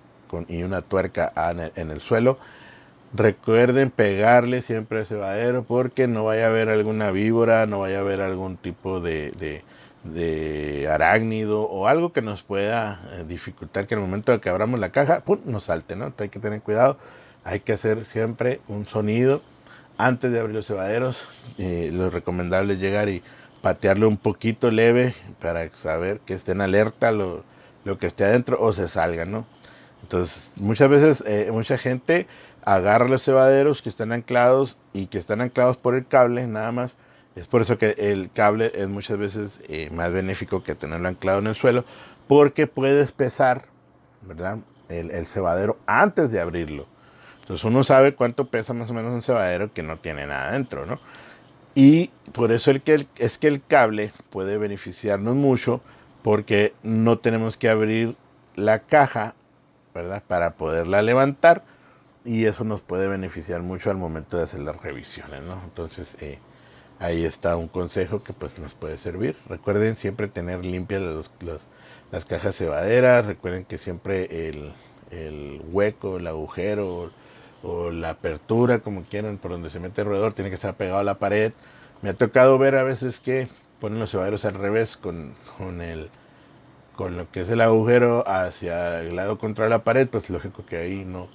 y 0.46 0.62
una 0.62 0.82
tuerca 0.82 1.32
en 1.74 1.90
el, 1.90 2.00
suelo. 2.00 2.38
Recuerden 3.12 3.90
pegarle 3.90 4.62
siempre 4.62 5.00
al 5.00 5.06
cebadero 5.06 5.64
porque 5.64 6.06
no 6.06 6.24
vaya 6.24 6.46
a 6.46 6.48
haber 6.50 6.68
alguna 6.68 7.10
víbora, 7.10 7.66
no 7.66 7.80
vaya 7.80 7.98
a 7.98 8.00
haber 8.02 8.20
algún 8.20 8.56
tipo 8.56 9.00
de, 9.00 9.62
de, 10.04 10.88
arácnido 10.88 11.62
o 11.62 11.88
algo 11.88 12.12
que 12.12 12.22
nos 12.22 12.42
pueda 12.42 13.00
eh, 13.12 13.24
dificultar 13.26 13.88
que 13.88 13.94
el 13.94 14.00
momento 14.00 14.30
de 14.30 14.40
que 14.40 14.48
abramos 14.48 14.78
la 14.78 14.90
caja, 14.90 15.20
¡pum!, 15.20 15.40
nos 15.44 15.64
salte, 15.64 15.96
¿no? 15.96 16.12
Hay 16.18 16.28
que 16.28 16.38
tener 16.38 16.62
cuidado, 16.62 16.98
hay 17.42 17.60
que 17.60 17.72
hacer 17.72 18.06
siempre 18.06 18.60
un 18.68 18.86
sonido 18.86 19.42
antes 19.98 20.30
de 20.30 20.38
abrir 20.38 20.54
los 20.54 20.66
cebaderos, 20.66 21.24
eh, 21.58 21.90
lo 21.92 22.10
recomendable 22.10 22.74
es 22.74 22.78
llegar 22.78 23.08
y 23.08 23.22
patearle 23.60 24.06
un 24.06 24.16
poquito 24.18 24.70
leve 24.70 25.14
para 25.40 25.68
saber 25.74 26.20
que 26.20 26.34
estén 26.34 26.60
alerta 26.60 27.10
lo, 27.12 27.44
lo 27.84 27.98
que 27.98 28.06
esté 28.06 28.24
adentro 28.24 28.56
o 28.60 28.72
se 28.72 28.88
salga, 28.88 29.24
¿no? 29.24 29.46
Entonces, 30.02 30.52
muchas 30.56 30.88
veces, 30.88 31.24
eh, 31.26 31.50
mucha 31.52 31.76
gente 31.76 32.26
agarra 32.64 33.08
los 33.08 33.24
cebaderos 33.24 33.82
que 33.82 33.88
están 33.88 34.12
anclados 34.12 34.76
y 34.92 35.06
que 35.06 35.18
están 35.18 35.40
anclados 35.40 35.76
por 35.76 35.94
el 35.94 36.06
cable, 36.06 36.46
nada 36.46 36.72
más. 36.72 36.92
Es 37.36 37.46
por 37.46 37.62
eso 37.62 37.78
que 37.78 37.94
el 37.96 38.30
cable 38.32 38.72
es 38.74 38.88
muchas 38.88 39.16
veces 39.16 39.60
eh, 39.68 39.88
más 39.92 40.12
benéfico 40.12 40.62
que 40.62 40.74
tenerlo 40.74 41.08
anclado 41.08 41.38
en 41.38 41.46
el 41.46 41.54
suelo, 41.54 41.84
porque 42.26 42.66
puedes 42.66 43.12
pesar, 43.12 43.66
¿verdad? 44.22 44.58
el, 44.90 45.26
cebadero 45.26 45.78
antes 45.86 46.30
de 46.30 46.40
abrirlo. 46.40 46.86
Entonces 47.40 47.64
uno 47.64 47.84
sabe 47.84 48.14
cuánto 48.14 48.46
pesa 48.48 48.74
más 48.74 48.90
o 48.90 48.94
menos 48.94 49.12
un 49.12 49.22
cebadero 49.22 49.72
que 49.72 49.82
no 49.82 49.98
tiene 49.98 50.26
nada 50.26 50.52
dentro, 50.52 50.86
¿no? 50.86 51.00
Y 51.74 52.08
por 52.32 52.52
eso 52.52 52.70
el 52.70 52.82
que 52.82 53.06
es 53.16 53.38
que 53.38 53.48
el 53.48 53.62
cable 53.64 54.12
puede 54.30 54.58
beneficiarnos 54.58 55.34
mucho 55.34 55.80
porque 56.22 56.74
no 56.82 57.18
tenemos 57.18 57.56
que 57.56 57.68
abrir 57.68 58.16
la 58.56 58.80
caja, 58.80 59.34
¿verdad? 59.94 60.22
Para 60.26 60.52
poderla 60.52 61.02
levantar 61.02 61.62
y 62.24 62.44
eso 62.44 62.64
nos 62.64 62.80
puede 62.80 63.08
beneficiar 63.08 63.62
mucho 63.62 63.90
al 63.90 63.96
momento 63.96 64.36
de 64.36 64.44
hacer 64.44 64.60
las 64.60 64.76
revisiones, 64.76 65.42
¿no? 65.42 65.60
Entonces, 65.64 66.16
eh, 66.20 66.38
ahí 66.98 67.24
está 67.24 67.56
un 67.56 67.68
consejo 67.68 68.22
que 68.22 68.32
pues 68.32 68.58
nos 68.58 68.74
puede 68.74 68.98
servir. 68.98 69.36
Recuerden 69.48 69.96
siempre 69.96 70.28
tener 70.28 70.64
limpias 70.64 71.02
las 72.12 72.24
cajas 72.26 72.56
cebaderas, 72.56 73.26
recuerden 73.26 73.64
que 73.64 73.78
siempre 73.78 74.48
el, 74.48 75.62
hueco, 75.72 76.18
el 76.18 76.26
agujero 76.26 77.10
o, 77.62 77.90
la 77.90 78.10
apertura, 78.10 78.80
como 78.80 79.02
quieran, 79.04 79.38
por 79.38 79.50
donde 79.52 79.70
se 79.70 79.80
mete 79.80 80.02
el 80.02 80.08
roedor, 80.08 80.34
tiene 80.34 80.50
que 80.50 80.56
estar 80.56 80.76
pegado 80.76 80.98
a 80.98 81.04
la 81.04 81.18
pared. 81.18 81.52
Me 82.02 82.10
ha 82.10 82.14
tocado 82.14 82.58
ver 82.58 82.76
a 82.76 82.84
veces 82.84 83.20
que 83.20 83.48
ponen 83.80 83.98
los 83.98 84.10
cebaderos 84.10 84.44
al 84.44 84.54
revés 84.54 84.96
con, 84.96 85.34
con 85.58 85.80
el 85.80 86.10
con 86.96 87.16
lo 87.16 87.30
que 87.30 87.40
es 87.40 87.48
el 87.48 87.62
agujero 87.62 88.28
hacia 88.28 89.00
el 89.00 89.16
lado 89.16 89.38
contra 89.38 89.70
la 89.70 89.84
pared, 89.84 90.06
pues 90.06 90.28
lógico 90.28 90.66
que 90.66 90.76
ahí 90.76 91.04
no, 91.06 91.28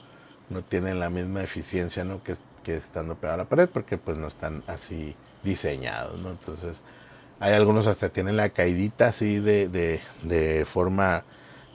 no 0.49 0.63
tienen 0.63 0.99
la 0.99 1.09
misma 1.09 1.43
eficiencia 1.43 2.03
¿no? 2.03 2.23
que, 2.23 2.35
que 2.63 2.75
estando 2.75 3.15
pegado 3.15 3.35
a 3.41 3.43
la 3.43 3.49
pared, 3.49 3.69
porque 3.71 3.97
pues 3.97 4.17
no 4.17 4.27
están 4.27 4.63
así 4.67 5.15
diseñados, 5.43 6.19
¿no? 6.19 6.31
Entonces, 6.31 6.81
hay 7.39 7.53
algunos 7.53 7.87
hasta 7.87 8.09
tienen 8.09 8.37
la 8.37 8.49
caidita 8.49 9.07
así 9.07 9.39
de, 9.39 9.67
de, 9.67 9.99
de 10.23 10.65
forma 10.65 11.23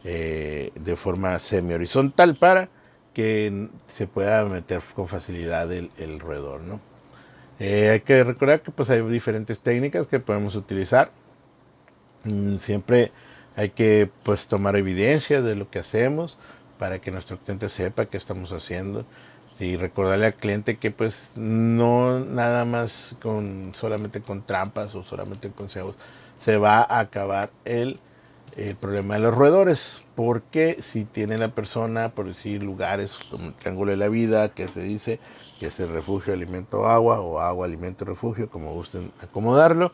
eh, 0.05 0.73
de 0.75 0.97
forma 0.97 1.39
semi 1.39 1.75
horizontal 1.75 2.37
para 2.37 2.69
que 3.15 3.69
se 3.89 4.07
pueda 4.07 4.45
meter 4.47 4.83
con 4.95 5.09
facilidad 5.09 5.71
el, 5.73 5.91
el 5.99 6.21
roedor, 6.21 6.63
¿no? 6.63 6.81
Eh, 7.59 7.91
hay 7.91 8.01
que 8.01 8.25
recordar 8.25 8.63
que 8.63 8.71
pues 8.71 8.89
hay 8.89 9.03
diferentes 9.03 9.61
técnicas 9.61 10.07
que 10.07 10.19
podemos 10.21 10.57
utilizar. 10.57 11.11
Mm, 12.25 12.57
siempre 12.57 13.13
hay 13.57 13.71
que 13.71 14.11
pues 14.23 14.47
tomar 14.47 14.77
evidencia 14.77 15.43
de 15.43 15.57
lo 15.57 15.71
que 15.71 15.81
hacemos 15.81 16.39
para 16.81 16.99
que 16.99 17.11
nuestro 17.11 17.37
cliente 17.39 17.69
sepa 17.69 18.07
qué 18.07 18.17
estamos 18.17 18.53
haciendo 18.53 19.05
y 19.59 19.77
recordarle 19.77 20.25
al 20.25 20.35
cliente 20.35 20.79
que 20.79 20.91
pues 20.91 21.31
no 21.37 22.21
nada 22.21 22.65
más 22.65 23.15
con 23.23 23.73
solamente 23.77 24.23
con 24.23 24.47
trampas 24.47 24.95
o 24.95 25.05
solamente 25.05 25.49
con 25.49 25.67
consejos 25.67 25.97
se 26.43 26.57
va 26.57 26.79
a 26.79 27.01
acabar 27.01 27.51
el, 27.67 28.01
problema 28.81 29.15
de 29.15 29.21
los 29.21 29.35
roedores. 29.35 30.03
Porque 30.17 30.79
si 30.81 31.05
tiene 31.05 31.39
la 31.39 31.49
persona 31.49 32.11
por 32.11 32.27
decir 32.27 32.63
lugares 32.63 33.11
como 33.31 33.49
el 33.49 33.55
triángulo 33.55 33.91
de 33.91 33.99
la 33.99 34.09
vida 34.09 34.49
que 34.49 34.67
se 34.69 34.81
dice 34.81 35.21
que 35.59 35.67
es 35.67 35.79
el 35.81 35.91
refugio 35.91 36.33
alimento 36.33 36.87
agua 36.87 37.21
o 37.21 37.41
agua 37.41 37.67
alimento 37.67 38.07
refugio 38.07 38.49
como 38.49 38.73
gusten 38.73 39.13
acomodarlo 39.23 39.93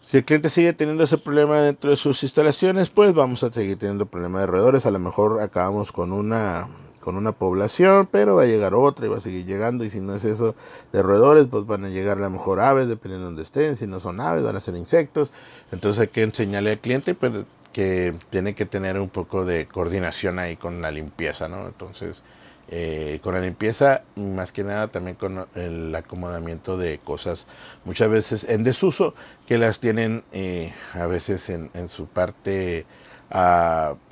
si 0.00 0.16
el 0.16 0.24
cliente 0.24 0.50
sigue 0.50 0.72
teniendo 0.72 1.04
ese 1.04 1.18
problema 1.18 1.60
dentro 1.60 1.90
de 1.90 1.96
sus 1.96 2.22
instalaciones 2.22 2.90
pues 2.90 3.14
vamos 3.14 3.42
a 3.42 3.52
seguir 3.52 3.78
teniendo 3.78 4.06
problema 4.06 4.40
de 4.40 4.46
roedores 4.46 4.86
a 4.86 4.90
lo 4.90 4.98
mejor 4.98 5.40
acabamos 5.40 5.92
con 5.92 6.12
una 6.12 6.68
con 7.08 7.16
una 7.16 7.32
población, 7.32 8.06
pero 8.10 8.34
va 8.34 8.42
a 8.42 8.46
llegar 8.46 8.74
otra 8.74 9.06
y 9.06 9.08
va 9.08 9.16
a 9.16 9.20
seguir 9.20 9.46
llegando. 9.46 9.82
Y 9.82 9.88
si 9.88 9.98
no 9.98 10.14
es 10.14 10.24
eso 10.24 10.54
de 10.92 11.02
roedores, 11.02 11.46
pues 11.46 11.64
van 11.64 11.86
a 11.86 11.88
llegar 11.88 12.18
a 12.18 12.20
lo 12.20 12.28
mejor 12.28 12.60
aves, 12.60 12.86
dependiendo 12.86 13.24
de 13.24 13.30
donde 13.30 13.42
estén. 13.44 13.78
Si 13.78 13.86
no 13.86 13.98
son 13.98 14.20
aves, 14.20 14.42
van 14.42 14.56
a 14.56 14.60
ser 14.60 14.76
insectos. 14.76 15.30
Entonces 15.72 16.02
hay 16.02 16.08
que 16.08 16.22
enseñarle 16.22 16.72
al 16.72 16.80
cliente 16.80 17.14
pues, 17.14 17.46
que 17.72 18.14
tiene 18.28 18.54
que 18.54 18.66
tener 18.66 19.00
un 19.00 19.08
poco 19.08 19.46
de 19.46 19.66
coordinación 19.66 20.38
ahí 20.38 20.56
con 20.56 20.82
la 20.82 20.90
limpieza, 20.90 21.48
¿no? 21.48 21.66
Entonces, 21.66 22.22
eh, 22.70 23.20
con 23.22 23.34
la 23.34 23.40
limpieza, 23.40 24.02
más 24.14 24.52
que 24.52 24.62
nada 24.62 24.88
también 24.88 25.16
con 25.16 25.46
el 25.54 25.94
acomodamiento 25.94 26.76
de 26.76 26.98
cosas 26.98 27.46
muchas 27.84 28.10
veces 28.10 28.44
en 28.44 28.62
desuso, 28.62 29.14
que 29.46 29.56
las 29.56 29.80
tienen 29.80 30.22
eh, 30.32 30.74
a 30.92 31.06
veces 31.06 31.48
en, 31.48 31.88
su 31.88 32.06
parte 32.06 32.84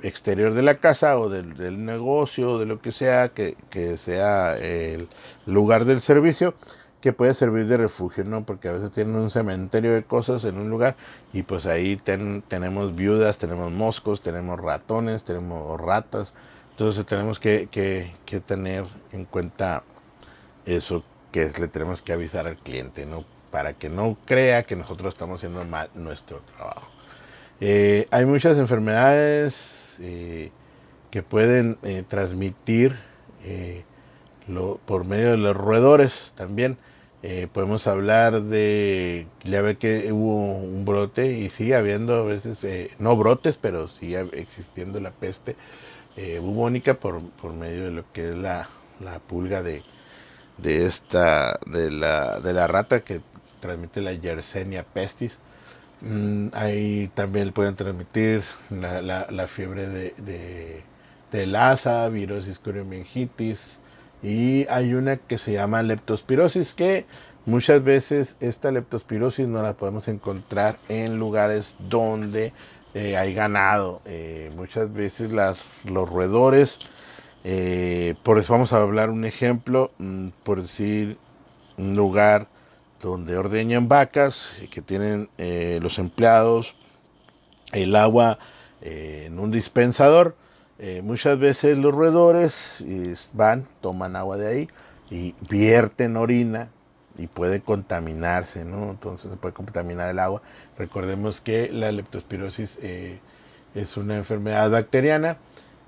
exterior 0.01 0.53
de 0.53 0.61
la 0.63 0.77
casa 0.77 1.19
o 1.19 1.29
del, 1.29 1.55
del 1.55 1.85
negocio, 1.85 2.57
de 2.59 2.65
lo 2.65 2.81
que 2.81 2.91
sea, 2.91 3.29
que, 3.29 3.55
que, 3.69 3.97
sea 3.97 4.57
el 4.57 5.07
lugar 5.45 5.85
del 5.85 6.01
servicio, 6.01 6.55
que 7.01 7.13
puede 7.13 7.33
servir 7.33 7.67
de 7.67 7.77
refugio, 7.77 8.23
¿no? 8.23 8.43
Porque 8.43 8.69
a 8.69 8.73
veces 8.73 8.91
tienen 8.91 9.15
un 9.15 9.29
cementerio 9.29 9.93
de 9.93 10.03
cosas 10.03 10.43
en 10.45 10.57
un 10.57 10.69
lugar 10.69 10.95
y 11.31 11.43
pues 11.43 11.65
ahí 11.65 11.95
tenemos 11.95 12.95
viudas, 12.95 13.37
tenemos 13.37 13.71
moscos, 13.71 14.21
tenemos 14.21 14.59
ratones, 14.59 15.23
tenemos 15.23 15.79
ratas, 15.79 16.33
entonces 16.77 17.07
tenemos 17.07 17.39
que, 17.39 17.69
que, 17.71 18.11
que 18.23 18.39
tener 18.39 18.83
en 19.11 19.25
cuenta 19.25 19.81
eso 20.63 21.03
que 21.31 21.51
le 21.59 21.67
tenemos 21.69 22.03
que 22.03 22.13
avisar 22.13 22.45
al 22.45 22.57
cliente, 22.57 23.07
¿no? 23.07 23.25
Para 23.49 23.73
que 23.73 23.89
no 23.89 24.15
crea 24.25 24.61
que 24.61 24.75
nosotros 24.75 25.15
estamos 25.15 25.39
haciendo 25.39 25.65
mal 25.65 25.89
nuestro 25.95 26.41
trabajo. 26.55 26.87
Eh, 27.59 28.07
hay 28.11 28.27
muchas 28.27 28.59
enfermedades 28.59 29.97
eh, 29.99 30.51
que 31.09 31.23
pueden 31.23 31.79
eh, 31.81 32.03
transmitir 32.07 32.95
por 34.85 35.03
medio 35.03 35.31
de 35.31 35.37
los 35.37 35.57
roedores 35.57 36.31
también. 36.35 36.77
podemos 37.53 37.87
hablar 37.87 38.43
de, 38.43 39.25
ya 39.43 39.61
ve 39.61 39.77
que 39.77 40.11
hubo 40.13 40.59
un 40.59 40.85
brote 40.85 41.39
y 41.39 41.49
sigue 41.49 41.75
habiendo 41.75 42.13
a 42.13 42.23
veces, 42.23 42.59
no 42.99 43.15
brotes, 43.15 43.57
pero 43.57 43.87
sigue 43.87 44.29
existiendo 44.33 44.99
la 44.99 45.09
peste 45.09 45.55
bubónica 46.41 46.95
por, 46.95 47.21
por 47.41 47.53
medio 47.53 47.85
de 47.85 47.91
lo 47.91 48.11
que 48.11 48.29
es 48.29 48.35
la, 48.35 48.69
la 48.99 49.19
pulga 49.19 49.61
de, 49.61 49.83
de 50.57 50.85
esta, 50.85 51.59
de 51.65 51.91
la, 51.91 52.39
de 52.39 52.53
la 52.53 52.67
rata 52.67 53.01
que 53.01 53.21
transmite 53.59 54.01
la 54.01 54.13
Yersinia 54.13 54.83
pestis. 54.83 55.39
Mm, 56.01 56.49
ahí 56.53 57.11
también 57.15 57.51
pueden 57.51 57.75
transmitir 57.75 58.43
la, 58.69 59.01
la, 59.29 59.47
fiebre 59.47 59.87
de, 59.87 60.13
de, 60.17 60.83
de 61.31 61.47
Lassa, 61.47 62.07
virosis 62.09 62.59
curiomengitis 62.59 63.79
y 64.21 64.67
hay 64.69 64.93
una 64.93 65.17
que 65.17 65.37
se 65.37 65.53
llama 65.53 65.81
leptospirosis 65.81 66.73
que 66.73 67.05
muchas 67.45 67.83
veces 67.83 68.35
esta 68.39 68.71
leptospirosis 68.71 69.47
no 69.47 69.61
la 69.61 69.73
podemos 69.73 70.07
encontrar 70.07 70.77
en 70.87 71.17
lugares 71.17 71.75
donde 71.79 72.53
eh, 72.97 73.15
hay 73.17 73.33
ganado. 73.33 74.01
Eh, 74.05 74.51
muchas 74.55 74.91
veces 74.93 75.31
las, 75.31 75.59
los 75.85 76.09
roedores, 76.09 76.79
eh, 77.43 78.15
por 78.23 78.39
eso 78.39 78.53
vamos 78.53 78.73
a 78.73 78.81
hablar 78.81 79.09
un 79.11 79.23
ejemplo, 79.25 79.91
mm, 79.99 80.29
por 80.43 80.61
decir 80.61 81.17
un 81.77 81.95
lugar 81.95 82.47
donde 83.01 83.37
ordeñan 83.37 83.87
vacas, 83.87 84.49
que 84.71 84.81
tienen 84.81 85.29
eh, 85.37 85.79
los 85.81 85.99
empleados 85.99 86.75
el 87.71 87.95
agua 87.95 88.39
eh, 88.81 89.25
en 89.27 89.39
un 89.39 89.51
dispensador. 89.51 90.35
Eh, 90.79 91.01
muchas 91.03 91.39
veces 91.39 91.77
los 91.77 91.93
roedores 91.93 92.55
van, 93.33 93.67
toman 93.81 94.15
agua 94.15 94.37
de 94.37 94.47
ahí 94.47 94.69
y 95.09 95.35
vierten 95.49 96.17
orina 96.17 96.69
y 97.17 97.27
puede 97.27 97.61
contaminarse, 97.61 98.63
¿no? 98.63 98.91
Entonces 98.91 99.31
se 99.31 99.37
puede 99.37 99.53
contaminar 99.53 100.09
el 100.09 100.19
agua. 100.19 100.41
Recordemos 100.77 101.41
que 101.41 101.69
la 101.71 101.91
leptospirosis 101.91 102.77
es 103.75 103.97
una 103.97 104.17
enfermedad 104.17 104.69
bacteriana 104.69 105.37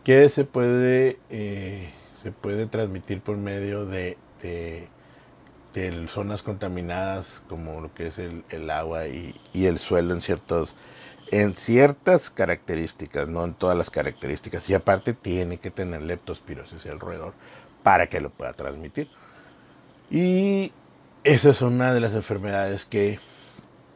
que 0.04 0.30
se 0.30 0.46
puede, 0.46 1.20
se 1.30 2.32
puede 2.32 2.66
transmitir 2.66 3.22
por 3.22 3.38
medio 3.38 3.86
de 3.86 4.18
de 5.74 6.08
zonas 6.08 6.42
contaminadas 6.42 7.44
como 7.48 7.82
lo 7.82 7.94
que 7.94 8.08
es 8.08 8.20
el, 8.20 8.44
el 8.50 8.70
agua 8.70 9.08
y, 9.08 9.40
y, 9.54 9.66
el 9.66 9.80
suelo 9.80 10.14
en 10.14 10.22
ciertos 10.22 10.76
en 11.32 11.56
ciertas 11.56 12.32
características, 12.32 13.28
no 13.28 13.44
en 13.44 13.54
todas 13.54 13.78
las 13.78 13.92
características, 13.92 14.68
y 14.68 14.74
aparte 14.74 15.14
tiene 15.14 15.58
que 15.58 15.70
tener 15.70 16.02
leptospirosis 16.02 16.88
el 16.88 17.00
roedor 17.00 17.34
para 17.84 18.08
que 18.08 18.20
lo 18.20 18.32
pueda 18.32 18.54
transmitir. 18.54 19.08
Y 20.10 20.72
esa 21.24 21.52
es 21.52 21.62
una 21.62 21.94
de 21.94 22.00
las 22.00 22.16
enfermedades 22.16 22.86
que 22.86 23.20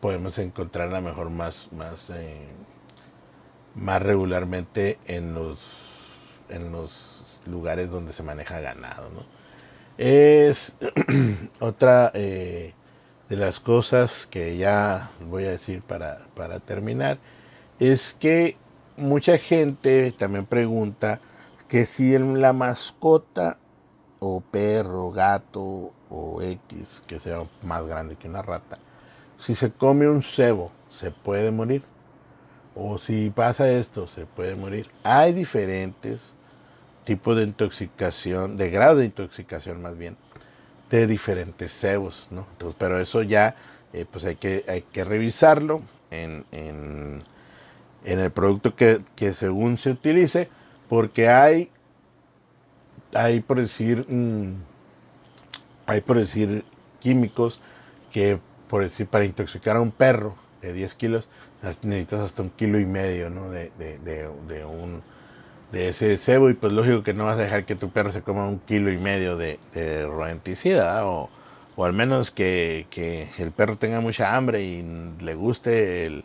podemos 0.04 0.38
encontrar 0.38 0.94
a 0.94 1.00
mejor 1.00 1.30
más, 1.30 1.70
más, 1.72 2.10
eh, 2.10 2.46
más 3.74 4.02
regularmente 4.02 5.00
en 5.06 5.34
los, 5.34 5.62
en 6.50 6.74
los 6.74 7.39
lugares 7.46 7.89
donde 7.89 8.12
se 8.12 8.22
maneja 8.22 8.60
ganado, 8.60 9.10
¿no? 9.12 9.24
Es 9.98 10.74
otra 11.62 12.12
eh, 12.16 12.74
de 13.30 13.36
las 13.38 13.62
cosas 13.62 14.28
que 14.30 14.58
ya 14.58 15.12
voy 15.22 15.46
a 15.46 15.52
decir 15.52 15.82
para, 15.82 16.28
para 16.36 16.60
terminar, 16.60 17.18
es 17.80 18.13
que 18.13 18.58
mucha 18.98 19.38
gente 19.38 20.12
también 20.12 20.46
pregunta 20.46 21.22
que 21.70 21.86
si 21.86 22.18
la 22.18 22.52
mascota 22.52 23.58
o 24.20 24.42
perro, 24.42 25.12
gato 25.12 25.94
o 26.10 26.42
X, 26.42 27.02
que 27.08 27.22
sea 27.22 27.46
más 27.62 27.88
grande 27.88 28.18
que 28.18 28.28
una 28.28 28.42
rata, 28.42 28.80
si 29.43 29.56
se 29.56 29.71
come 29.71 30.08
un 30.08 30.23
cebo, 30.23 30.71
se 30.89 31.12
puede 31.12 31.51
morir. 31.51 31.82
O 32.75 32.97
si 32.97 33.29
pasa 33.29 33.69
esto, 33.69 34.08
se 34.08 34.25
puede 34.25 34.56
morir. 34.56 34.89
Hay 35.03 35.34
diferentes 35.34 36.34
tipo 37.03 37.36
de 37.36 37.43
intoxicación, 37.43 38.56
de 38.56 38.69
grado 38.69 38.95
de 38.97 39.06
intoxicación 39.06 39.82
más 39.82 39.97
bien, 39.97 40.15
de 40.89 41.08
diferentes 41.08 41.71
cebos, 41.71 42.27
¿no? 42.32 42.47
pero 42.77 42.99
eso 42.99 43.21
ya, 43.21 43.56
eh, 43.91 44.06
pues 44.10 44.25
hay 44.25 44.38
que, 44.38 44.63
hay 44.67 44.84
que 44.84 45.03
revisarlo 45.03 45.82
en, 46.12 46.45
en, 46.51 47.21
el 48.06 48.32
producto 48.32 48.75
que, 48.75 49.01
que, 49.15 49.34
según 49.34 49.77
se 49.77 49.91
utilice, 49.91 50.49
porque 50.88 51.27
hay, 51.27 51.69
hay 53.13 53.41
por 53.41 53.60
decir, 53.60 54.06
mm, 54.08 54.53
hay 55.86 56.01
por 56.01 56.17
decir 56.19 56.63
químicos 57.01 57.60
que, 58.12 58.39
por 58.73 58.81
decir, 58.81 59.05
para 59.05 59.23
intoxicar 59.23 59.77
a 59.77 59.81
un 59.81 59.91
perro 59.91 60.33
de 60.59 60.73
10 60.73 60.95
kilos, 60.95 61.29
necesitas 61.83 62.21
hasta 62.21 62.41
un 62.41 62.49
kilo 62.49 62.79
y 62.79 62.88
medio, 62.88 63.29
de, 63.51 63.71
de, 63.77 63.99
de 63.99 64.65
un 64.65 65.03
de 65.71 65.89
ese 65.89 66.17
cebo 66.17 66.49
y 66.49 66.55
pues 66.55 66.73
lógico 66.73 67.03
que 67.03 67.13
no 67.13 67.25
vas 67.25 67.38
a 67.38 67.43
dejar 67.43 67.65
que 67.65 67.75
tu 67.75 67.91
perro 67.91 68.12
se 68.12 68.23
coma 68.23 68.47
un 68.47 68.57
kilo 68.57 68.91
y 68.91 68.97
medio 68.97 69.38
de, 69.38 69.59
de 69.75 70.05
o, 71.03 71.29
o, 71.75 71.86
al 71.86 71.93
menos 71.93 72.31
que, 72.31 72.88
que, 72.89 73.29
el 73.38 73.51
perro 73.51 73.77
tenga 73.77 74.01
mucha 74.01 74.36
hambre 74.36 74.63
y 74.63 74.83
le 75.21 75.36
guste 75.36 76.07
el, 76.07 76.23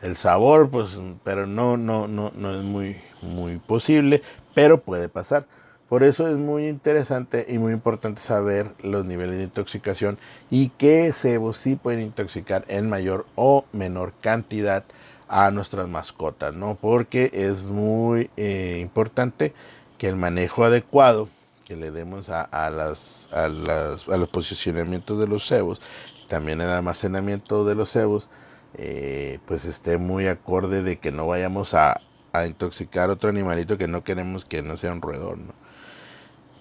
el 0.00 0.16
sabor, 0.16 0.70
pues 0.70 0.96
pero 1.24 1.48
no, 1.48 1.76
no, 1.76 2.06
no, 2.06 2.30
no 2.36 2.54
es 2.54 2.62
muy, 2.62 2.98
muy 3.20 3.56
posible, 3.56 4.22
pero 4.54 4.80
puede 4.80 5.08
pasar. 5.08 5.44
Por 5.90 6.04
eso 6.04 6.28
es 6.28 6.36
muy 6.36 6.68
interesante 6.68 7.46
y 7.48 7.58
muy 7.58 7.72
importante 7.72 8.20
saber 8.20 8.70
los 8.80 9.04
niveles 9.04 9.38
de 9.38 9.42
intoxicación 9.42 10.18
y 10.48 10.68
qué 10.68 11.12
cebos 11.12 11.56
sí 11.56 11.74
pueden 11.74 12.02
intoxicar 12.02 12.64
en 12.68 12.88
mayor 12.88 13.26
o 13.34 13.64
menor 13.72 14.12
cantidad 14.20 14.84
a 15.26 15.50
nuestras 15.50 15.88
mascotas, 15.88 16.54
¿no? 16.54 16.76
Porque 16.76 17.32
es 17.32 17.64
muy 17.64 18.30
eh, 18.36 18.78
importante 18.80 19.52
que 19.98 20.08
el 20.08 20.14
manejo 20.14 20.62
adecuado 20.62 21.28
que 21.64 21.74
le 21.74 21.90
demos 21.90 22.28
a, 22.28 22.70
las, 22.70 23.28
a, 23.32 23.48
los 23.48 24.28
posicionamientos 24.28 25.18
de 25.18 25.26
los 25.26 25.44
cebos, 25.44 25.82
también 26.28 26.60
el 26.60 26.68
almacenamiento 26.68 27.64
de 27.64 27.74
los 27.74 27.90
cebos, 27.90 28.28
eh, 28.74 29.40
pues 29.44 29.64
esté 29.64 29.98
muy 29.98 30.28
acorde 30.28 30.84
de 30.84 31.00
que 31.00 31.10
no 31.10 31.26
vayamos 31.26 31.74
a, 31.74 32.00
a, 32.32 32.46
intoxicar 32.46 33.10
otro 33.10 33.28
animalito 33.28 33.76
que 33.76 33.88
no 33.88 34.04
queremos 34.04 34.44
que 34.44 34.62
no 34.62 34.76
sea 34.76 34.92
un 34.92 35.02
roedor, 35.02 35.36
¿no? 35.36 35.69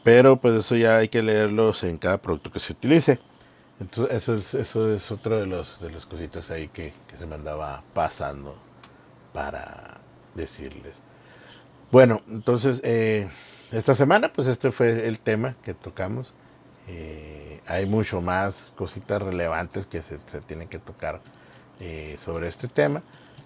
Pero 0.04 0.38
pues 0.38 0.56
eso 0.56 0.76
ya 0.76 0.98
hay 0.98 1.10
que 1.10 1.22
leerlos 1.22 1.84
en 1.84 1.98
cada 1.98 2.18
producto 2.20 2.52
que 2.52 2.60
se 2.60 2.74
utilice. 2.74 3.20
Entonces, 3.80 4.16
eso 4.16 4.36
es, 4.36 4.54
eso 4.54 4.94
es 4.94 5.12
otro 5.12 5.40
de 5.40 5.46
los 5.46 5.80
de 5.80 5.92
las 5.92 6.06
cositas 6.06 6.50
ahí 6.52 6.68
que, 6.70 6.94
se 7.18 7.26
me 7.26 7.36
andaba 7.36 7.84
pasando 7.94 8.56
para 9.34 9.98
decirles. 10.36 11.02
Bueno, 11.92 12.22
entonces, 12.30 12.82
eh, 12.84 13.30
esta 13.72 13.96
semana, 13.96 14.32
pues 14.34 14.48
este 14.48 14.72
fue 14.72 15.08
el 15.08 15.20
tema 15.20 15.56
que 15.64 15.74
tocamos. 15.74 16.34
Eh, 16.88 17.62
hay 17.68 17.86
mucho 17.86 18.22
más 18.22 18.74
cositas 18.76 19.22
relevantes 19.22 19.86
que 19.86 20.02
se, 20.02 20.20
se 20.28 20.42
tienen 20.42 20.68
que 20.68 20.80
tocar 20.80 21.22
eh, 21.80 22.18
sobre 22.20 22.50
este 22.50 22.68
tema, 22.68 23.02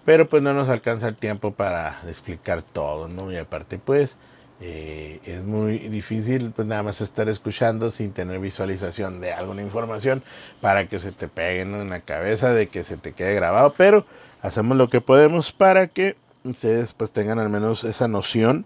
pero 0.06 0.28
pues 0.28 0.42
no 0.42 0.56
nos 0.56 0.68
alcanza 0.68 1.08
el 1.08 1.16
tiempo 1.16 1.52
para 1.52 2.00
explicar 2.08 2.64
todo, 2.64 3.08
¿no? 3.08 3.32
Y 3.32 3.38
aparte, 3.38 3.78
pues, 3.78 4.18
eh, 4.66 5.20
es 5.26 5.44
muy 5.44 5.78
difícil 5.78 6.54
pues 6.56 6.66
nada 6.66 6.84
más 6.84 7.02
estar 7.02 7.28
escuchando 7.28 7.92
sin 7.92 8.14
tener 8.14 8.40
visualización 8.40 9.20
de 9.20 9.34
alguna 9.34 9.62
información 9.62 10.24
para 10.62 10.88
que 10.88 11.02
se 11.02 11.12
te 11.12 11.28
peguen 11.28 11.76
en 11.76 11.90
la 11.90 12.00
cabeza, 12.00 12.54
de 12.54 12.68
que 12.68 12.86
se 12.86 12.96
te 12.96 13.12
quede 13.12 13.34
grabado, 13.34 13.74
pero 13.76 14.06
hacemos 14.42 14.78
lo 14.78 14.88
que 14.88 15.02
podemos 15.02 15.52
para 15.52 15.88
que 15.88 16.16
ustedes 16.46 16.94
pues 16.94 17.12
tengan 17.12 17.40
al 17.40 17.50
menos 17.50 17.84
esa 17.84 18.08
noción 18.08 18.66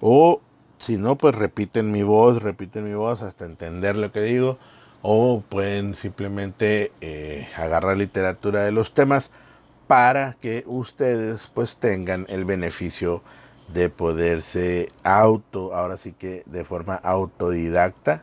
o 0.00 0.40
si 0.78 0.96
no 0.96 1.16
pues 1.16 1.34
repiten 1.34 1.92
mi 1.92 2.02
voz, 2.02 2.42
repiten 2.42 2.84
mi 2.84 2.94
voz 2.94 3.20
hasta 3.20 3.44
entender 3.44 3.96
lo 3.96 4.12
que 4.12 4.22
digo 4.22 4.58
o 5.02 5.42
pueden 5.46 5.94
simplemente 5.94 6.90
eh, 7.02 7.48
agarrar 7.54 7.98
literatura 7.98 8.64
de 8.64 8.72
los 8.72 8.94
temas 8.94 9.30
para 9.88 10.38
que 10.40 10.64
ustedes 10.66 11.50
pues 11.52 11.76
tengan 11.76 12.24
el 12.30 12.46
beneficio 12.46 13.22
de 13.74 13.90
poderse 13.90 14.88
auto, 15.02 15.74
ahora 15.74 15.96
sí 15.96 16.12
que 16.12 16.44
de 16.46 16.64
forma 16.64 16.94
autodidacta, 16.94 18.22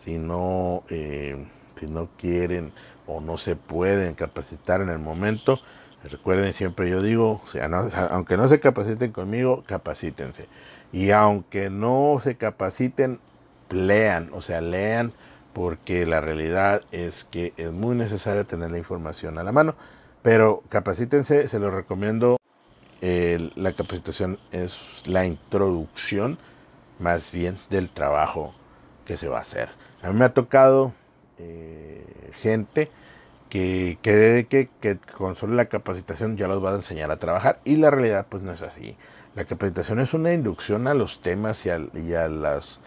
si 0.00 0.18
no, 0.18 0.82
eh, 0.90 1.46
si 1.78 1.86
no 1.86 2.08
quieren 2.18 2.72
o 3.06 3.20
no 3.20 3.38
se 3.38 3.54
pueden 3.54 4.14
capacitar 4.14 4.80
en 4.80 4.88
el 4.88 4.98
momento, 4.98 5.60
recuerden 6.10 6.52
siempre 6.52 6.90
yo 6.90 7.02
digo, 7.02 7.40
o 7.44 7.48
sea, 7.48 7.70
aunque 8.10 8.36
no 8.36 8.48
se 8.48 8.58
capaciten 8.58 9.12
conmigo, 9.12 9.62
capacítense. 9.64 10.48
Y 10.92 11.12
aunque 11.12 11.70
no 11.70 12.18
se 12.20 12.36
capaciten, 12.36 13.20
lean, 13.70 14.30
o 14.32 14.40
sea, 14.42 14.60
lean 14.60 15.12
porque 15.52 16.04
la 16.04 16.20
realidad 16.20 16.82
es 16.90 17.24
que 17.24 17.52
es 17.56 17.70
muy 17.70 17.94
necesario 17.94 18.44
tener 18.44 18.72
la 18.72 18.78
información 18.78 19.38
a 19.38 19.44
la 19.44 19.52
mano. 19.52 19.76
Pero 20.22 20.64
capacítense, 20.68 21.48
se 21.48 21.58
lo 21.60 21.70
recomiendo 21.70 22.39
la 23.00 23.72
capacitación 23.72 24.38
es 24.52 24.76
la 25.06 25.26
introducción 25.26 26.38
más 26.98 27.32
bien 27.32 27.58
del 27.70 27.88
trabajo 27.88 28.54
que 29.06 29.16
se 29.16 29.28
va 29.28 29.38
a 29.38 29.42
hacer. 29.42 29.70
A 30.02 30.10
mí 30.10 30.18
me 30.18 30.24
ha 30.24 30.34
tocado 30.34 30.92
eh, 31.38 32.04
gente 32.34 32.90
que 33.48 33.98
cree 34.00 34.46
que, 34.46 34.68
con 35.16 35.34
solo 35.34 35.54
la 35.54 35.66
capacitación 35.66 36.36
ya 36.36 36.46
los 36.46 36.64
va 36.64 36.72
a 36.72 36.76
enseñar 36.76 37.10
a 37.10 37.18
trabajar 37.18 37.60
y 37.64 37.76
la 37.76 37.90
realidad 37.90 38.26
pues 38.28 38.42
no 38.42 38.52
es 38.52 38.62
así. 38.62 38.96
La 39.34 39.44
capacitación 39.44 40.00
es 40.00 40.14
una 40.14 40.32
inducción 40.32 40.86
a 40.86 40.94
los 40.94 41.20
temas 41.20 41.66
y 41.66 41.70
a, 41.70 41.78
las, 42.28 42.80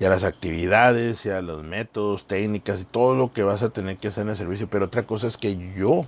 y 0.00 0.04
a 0.04 0.08
las 0.08 0.24
actividades 0.24 1.26
y 1.26 1.30
a 1.30 1.42
los 1.42 1.62
métodos, 1.62 2.26
técnicas 2.26 2.80
y 2.80 2.84
todo 2.84 3.14
lo 3.14 3.32
que 3.32 3.42
vas 3.42 3.62
a 3.62 3.70
tener 3.70 3.98
que 3.98 4.08
hacer 4.08 4.22
en 4.22 4.30
el 4.30 4.36
servicio, 4.36 4.68
pero 4.70 4.86
otra 4.86 5.06
cosa 5.06 5.26
es 5.26 5.36
que 5.36 5.56
yo 5.76 6.06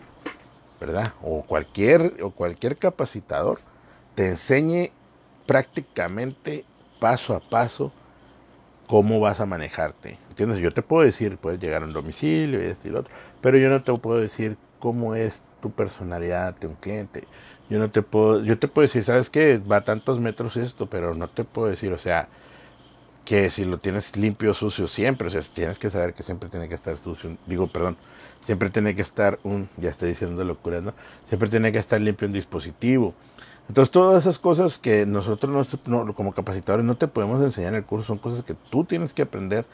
¿verdad? 0.80 1.12
O 1.22 1.42
cualquier, 1.42 2.16
o 2.22 2.30
cualquier 2.30 2.76
capacitador 2.76 3.60
te 4.14 4.28
enseñe 4.28 4.90
prácticamente 5.46 6.64
paso 6.98 7.34
a 7.34 7.40
paso 7.40 7.92
cómo 8.86 9.20
vas 9.20 9.40
a 9.40 9.46
manejarte. 9.46 10.18
¿Entiendes? 10.30 10.58
Yo 10.58 10.72
te 10.72 10.82
puedo 10.82 11.04
decir, 11.04 11.36
puedes 11.36 11.60
llegar 11.60 11.82
a 11.82 11.86
un 11.86 11.92
domicilio 11.92 12.60
y 12.62 12.66
esto 12.66 12.88
y 12.88 12.90
lo 12.90 13.00
otro, 13.00 13.14
pero 13.40 13.58
yo 13.58 13.68
no 13.68 13.82
te 13.82 13.92
puedo 13.94 14.20
decir 14.20 14.56
cómo 14.80 15.14
es 15.14 15.42
tu 15.60 15.70
personalidad 15.70 16.56
de 16.58 16.66
un 16.66 16.74
cliente. 16.74 17.24
Yo 17.68 17.78
no 17.78 17.90
te 17.90 18.02
puedo, 18.02 18.42
yo 18.42 18.58
te 18.58 18.66
puedo 18.66 18.88
decir, 18.88 19.04
¿sabes 19.04 19.30
qué? 19.30 19.58
Va 19.58 19.76
a 19.76 19.84
tantos 19.84 20.18
metros 20.18 20.56
esto, 20.56 20.86
pero 20.86 21.14
no 21.14 21.28
te 21.28 21.44
puedo 21.44 21.68
decir, 21.68 21.92
o 21.92 21.98
sea, 21.98 22.28
que 23.24 23.50
si 23.50 23.64
lo 23.64 23.78
tienes 23.78 24.16
limpio, 24.16 24.54
sucio 24.54 24.88
siempre, 24.88 25.28
o 25.28 25.30
sea, 25.30 25.40
tienes 25.42 25.78
que 25.78 25.90
saber 25.90 26.14
que 26.14 26.24
siempre 26.24 26.48
tiene 26.48 26.68
que 26.68 26.74
estar 26.74 26.96
sucio, 26.96 27.36
digo, 27.46 27.68
perdón, 27.68 27.96
siempre 28.44 28.70
tiene 28.70 28.94
que 28.94 29.02
estar 29.02 29.38
un, 29.44 29.68
ya 29.76 29.90
estoy 29.90 30.10
diciendo 30.10 30.44
locuras, 30.44 30.82
¿no? 30.82 30.94
Siempre 31.28 31.48
tiene 31.48 31.72
que 31.72 31.78
estar 31.78 32.00
limpio 32.00 32.26
un 32.26 32.32
dispositivo. 32.32 33.14
Entonces, 33.68 33.92
todas 33.92 34.24
esas 34.24 34.38
cosas 34.38 34.78
que 34.78 35.06
nosotros 35.06 35.68
como 36.16 36.32
capacitadores 36.32 36.84
no 36.84 36.96
te 36.96 37.06
podemos 37.06 37.42
enseñar 37.42 37.72
en 37.72 37.78
el 37.78 37.84
curso 37.84 38.06
son 38.08 38.18
cosas 38.18 38.44
que 38.44 38.54
tú 38.54 38.84
tienes 38.84 39.12
que 39.12 39.22
aprender 39.22 39.64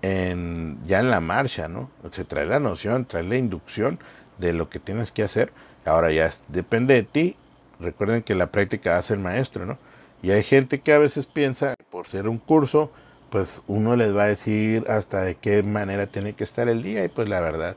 en, 0.00 0.78
ya 0.86 1.00
en 1.00 1.10
la 1.10 1.20
marcha, 1.20 1.68
¿no? 1.68 1.90
Se 2.10 2.24
trae 2.24 2.46
la 2.46 2.60
noción, 2.60 3.04
trae 3.04 3.22
la 3.22 3.36
inducción 3.36 3.98
de 4.38 4.52
lo 4.52 4.70
que 4.70 4.78
tienes 4.78 5.12
que 5.12 5.22
hacer. 5.22 5.52
Ahora 5.84 6.10
ya 6.12 6.30
depende 6.48 6.94
de 6.94 7.02
ti. 7.02 7.36
Recuerden 7.78 8.22
que 8.22 8.34
la 8.34 8.46
práctica 8.50 8.96
hace 8.96 9.14
el 9.14 9.20
maestro, 9.20 9.66
¿no? 9.66 9.78
Y 10.22 10.30
hay 10.30 10.44
gente 10.44 10.80
que 10.80 10.92
a 10.92 10.98
veces 10.98 11.26
piensa, 11.26 11.74
por 11.90 12.06
ser 12.06 12.28
un 12.28 12.38
curso, 12.38 12.90
pues 13.30 13.62
uno 13.66 13.96
les 13.96 14.16
va 14.16 14.24
a 14.24 14.28
decir 14.28 14.88
hasta 14.88 15.22
de 15.22 15.34
qué 15.34 15.62
manera 15.62 16.06
tiene 16.06 16.34
que 16.34 16.44
estar 16.44 16.68
el 16.68 16.82
día 16.82 17.04
y 17.04 17.08
pues 17.08 17.28
la 17.28 17.40
verdad 17.40 17.76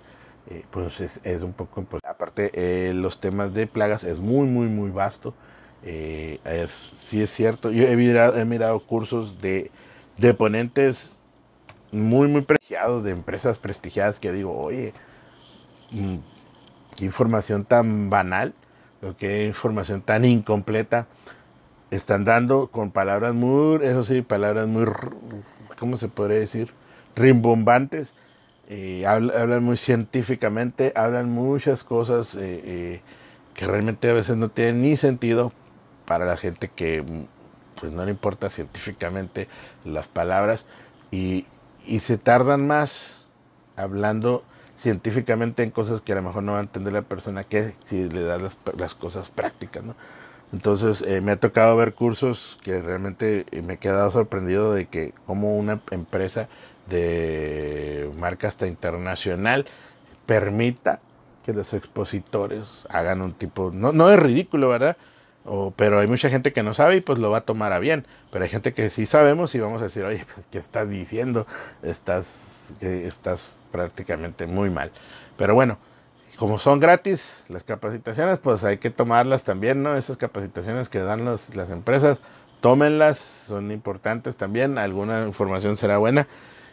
eh, 0.50 0.64
pues 0.70 1.02
es, 1.02 1.42
un 1.42 1.54
poco 1.54 1.82
importante. 1.82 2.08
Aparte, 2.08 2.52
eh, 2.54 2.94
los 2.94 3.20
temas 3.20 3.54
de 3.54 3.66
plagas 3.66 4.04
es 4.04 4.20
muy, 4.20 4.48
muy, 4.48 4.68
muy 4.68 4.92
vasto. 4.92 5.34
Eh, 5.84 6.40
es, 6.46 6.94
sí 7.06 7.22
es 7.22 7.32
cierto. 7.32 7.72
Yo 7.72 7.84
he 7.84 7.96
mirado, 7.96 8.38
he 8.38 8.46
mirado 8.46 8.80
cursos 8.80 9.42
de, 9.42 9.72
de 10.18 10.34
ponentes 10.34 11.18
muy, 11.92 12.28
muy 12.28 12.42
prestigiados, 12.42 13.04
de 13.04 13.12
empresas 13.12 13.58
prestigiadas 13.58 14.20
que 14.20 14.32
digo, 14.32 14.56
oye, 14.56 14.94
mm, 15.92 16.18
qué 16.96 17.06
información 17.06 17.66
tan 17.66 18.10
banal, 18.10 18.54
qué 19.18 19.46
información 19.46 20.02
tan 20.02 20.26
incompleta 20.26 21.08
están 21.92 22.26
dando 22.26 22.68
con 22.68 22.92
palabras 22.92 23.34
muy, 23.34 23.84
eso 23.84 24.04
sí, 24.04 24.22
palabras 24.22 24.68
muy, 24.68 24.86
¿cómo 25.80 25.98
se 25.98 26.08
podría 26.08 26.40
decir? 26.40 26.72
Rimbombantes 27.16 28.14
eh, 28.68 29.06
hablan, 29.06 29.64
muy 29.64 29.78
científicamente, 29.78 30.92
hablan 30.96 31.30
muchas 31.30 31.84
cosas 31.84 32.36
eh, 32.36 32.62
eh, 32.64 33.02
que 33.54 33.68
realmente 33.68 34.10
a 34.10 34.14
veces 34.14 34.38
no 34.38 34.50
tienen 34.50 34.82
ni 34.82 34.98
sentido 34.98 35.54
para 36.06 36.26
la 36.26 36.38
gente 36.38 36.70
que 36.70 37.04
pues 37.80 37.92
no 37.92 38.06
le 38.06 38.12
importa 38.12 38.50
científicamente 38.50 39.48
las 39.84 40.08
palabras 40.08 40.66
y, 41.12 41.46
y 41.86 42.00
se 42.00 42.18
tardan 42.18 42.66
más 42.66 43.26
hablando 43.76 44.44
científicamente 44.78 45.64
en 45.64 45.72
cosas 45.72 46.02
que 46.02 46.14
a 46.14 46.16
lo 46.16 46.22
mejor 46.24 46.44
no 46.44 46.54
va 46.54 46.60
a 46.60 46.62
entender 46.62 46.94
la 46.94 47.02
persona 47.02 47.44
que 47.44 47.76
si 47.86 48.10
le 48.10 48.22
das 48.22 48.42
las, 48.42 48.58
las 48.78 48.96
cosas 48.96 49.30
prácticas, 49.30 49.84
¿no? 49.84 49.96
Entonces 50.54 51.04
eh, 51.08 51.22
me 51.22 51.34
ha 51.34 51.40
tocado 51.40 51.76
ver 51.76 51.94
cursos 51.94 52.58
que 52.64 52.82
realmente 52.82 53.46
me 53.64 53.74
he 53.74 53.78
quedado 53.78 54.12
sorprendido 54.12 54.74
de 54.74 54.86
que 54.86 55.14
como 55.26 55.58
una 55.58 55.82
empresa 55.92 56.48
de 56.88 58.10
marca 58.18 58.48
hasta 58.48 58.68
internacional 58.68 59.66
permita 60.26 61.00
que 61.46 61.54
los 61.54 61.74
expositores 61.74 62.86
hagan 62.90 63.22
un 63.22 63.34
tipo, 63.34 63.72
no, 63.72 63.92
no 63.92 64.10
es 64.10 64.20
ridículo, 64.20 64.70
¿verdad? 64.70 64.98
Pero 65.76 66.00
hay 66.00 66.08
mucha 66.08 66.30
gente 66.30 66.54
que 66.54 66.64
no 66.64 66.74
sabe 66.74 66.96
y 66.98 67.02
pues 67.02 67.20
lo 67.20 67.30
va 67.30 67.40
a 67.40 67.42
tomar 67.42 67.72
a 67.72 67.78
bien. 67.78 68.08
Pero 68.32 68.44
hay 68.44 68.50
gente 68.50 68.74
que 68.74 68.90
sí 68.90 69.06
sabemos 69.06 69.54
y 69.54 69.60
vamos 69.60 69.82
a 69.82 69.86
decir, 69.86 70.04
oye, 70.04 70.26
pues, 70.34 70.46
¿qué 70.50 70.58
estás 70.58 70.90
diciendo? 70.90 71.46
Estás, 71.84 72.26
estás 72.82 73.56
prácticamente 73.72 74.48
muy 74.48 74.72
mal. 74.72 74.92
Pero 75.38 75.54
bueno, 75.54 75.78
como 76.38 76.58
son 76.58 76.80
gratis 76.80 77.46
las 77.48 77.64
capacitaciones, 77.64 78.40
pues 78.40 78.64
hay 78.64 78.80
que 78.80 78.90
tomarlas 78.90 79.44
también, 79.44 79.84
¿no? 79.84 79.96
Esas 79.96 80.18
capacitaciones 80.18 80.90
que 80.90 81.00
dan 81.00 81.26
los, 81.26 81.56
las 81.56 81.70
empresas, 81.70 82.18
tómenlas, 82.60 83.20
son 83.20 83.72
importantes 83.72 84.36
también, 84.36 84.80
alguna 84.80 85.28
información 85.28 85.78
será 85.78 86.00
buena. 86.00 86.28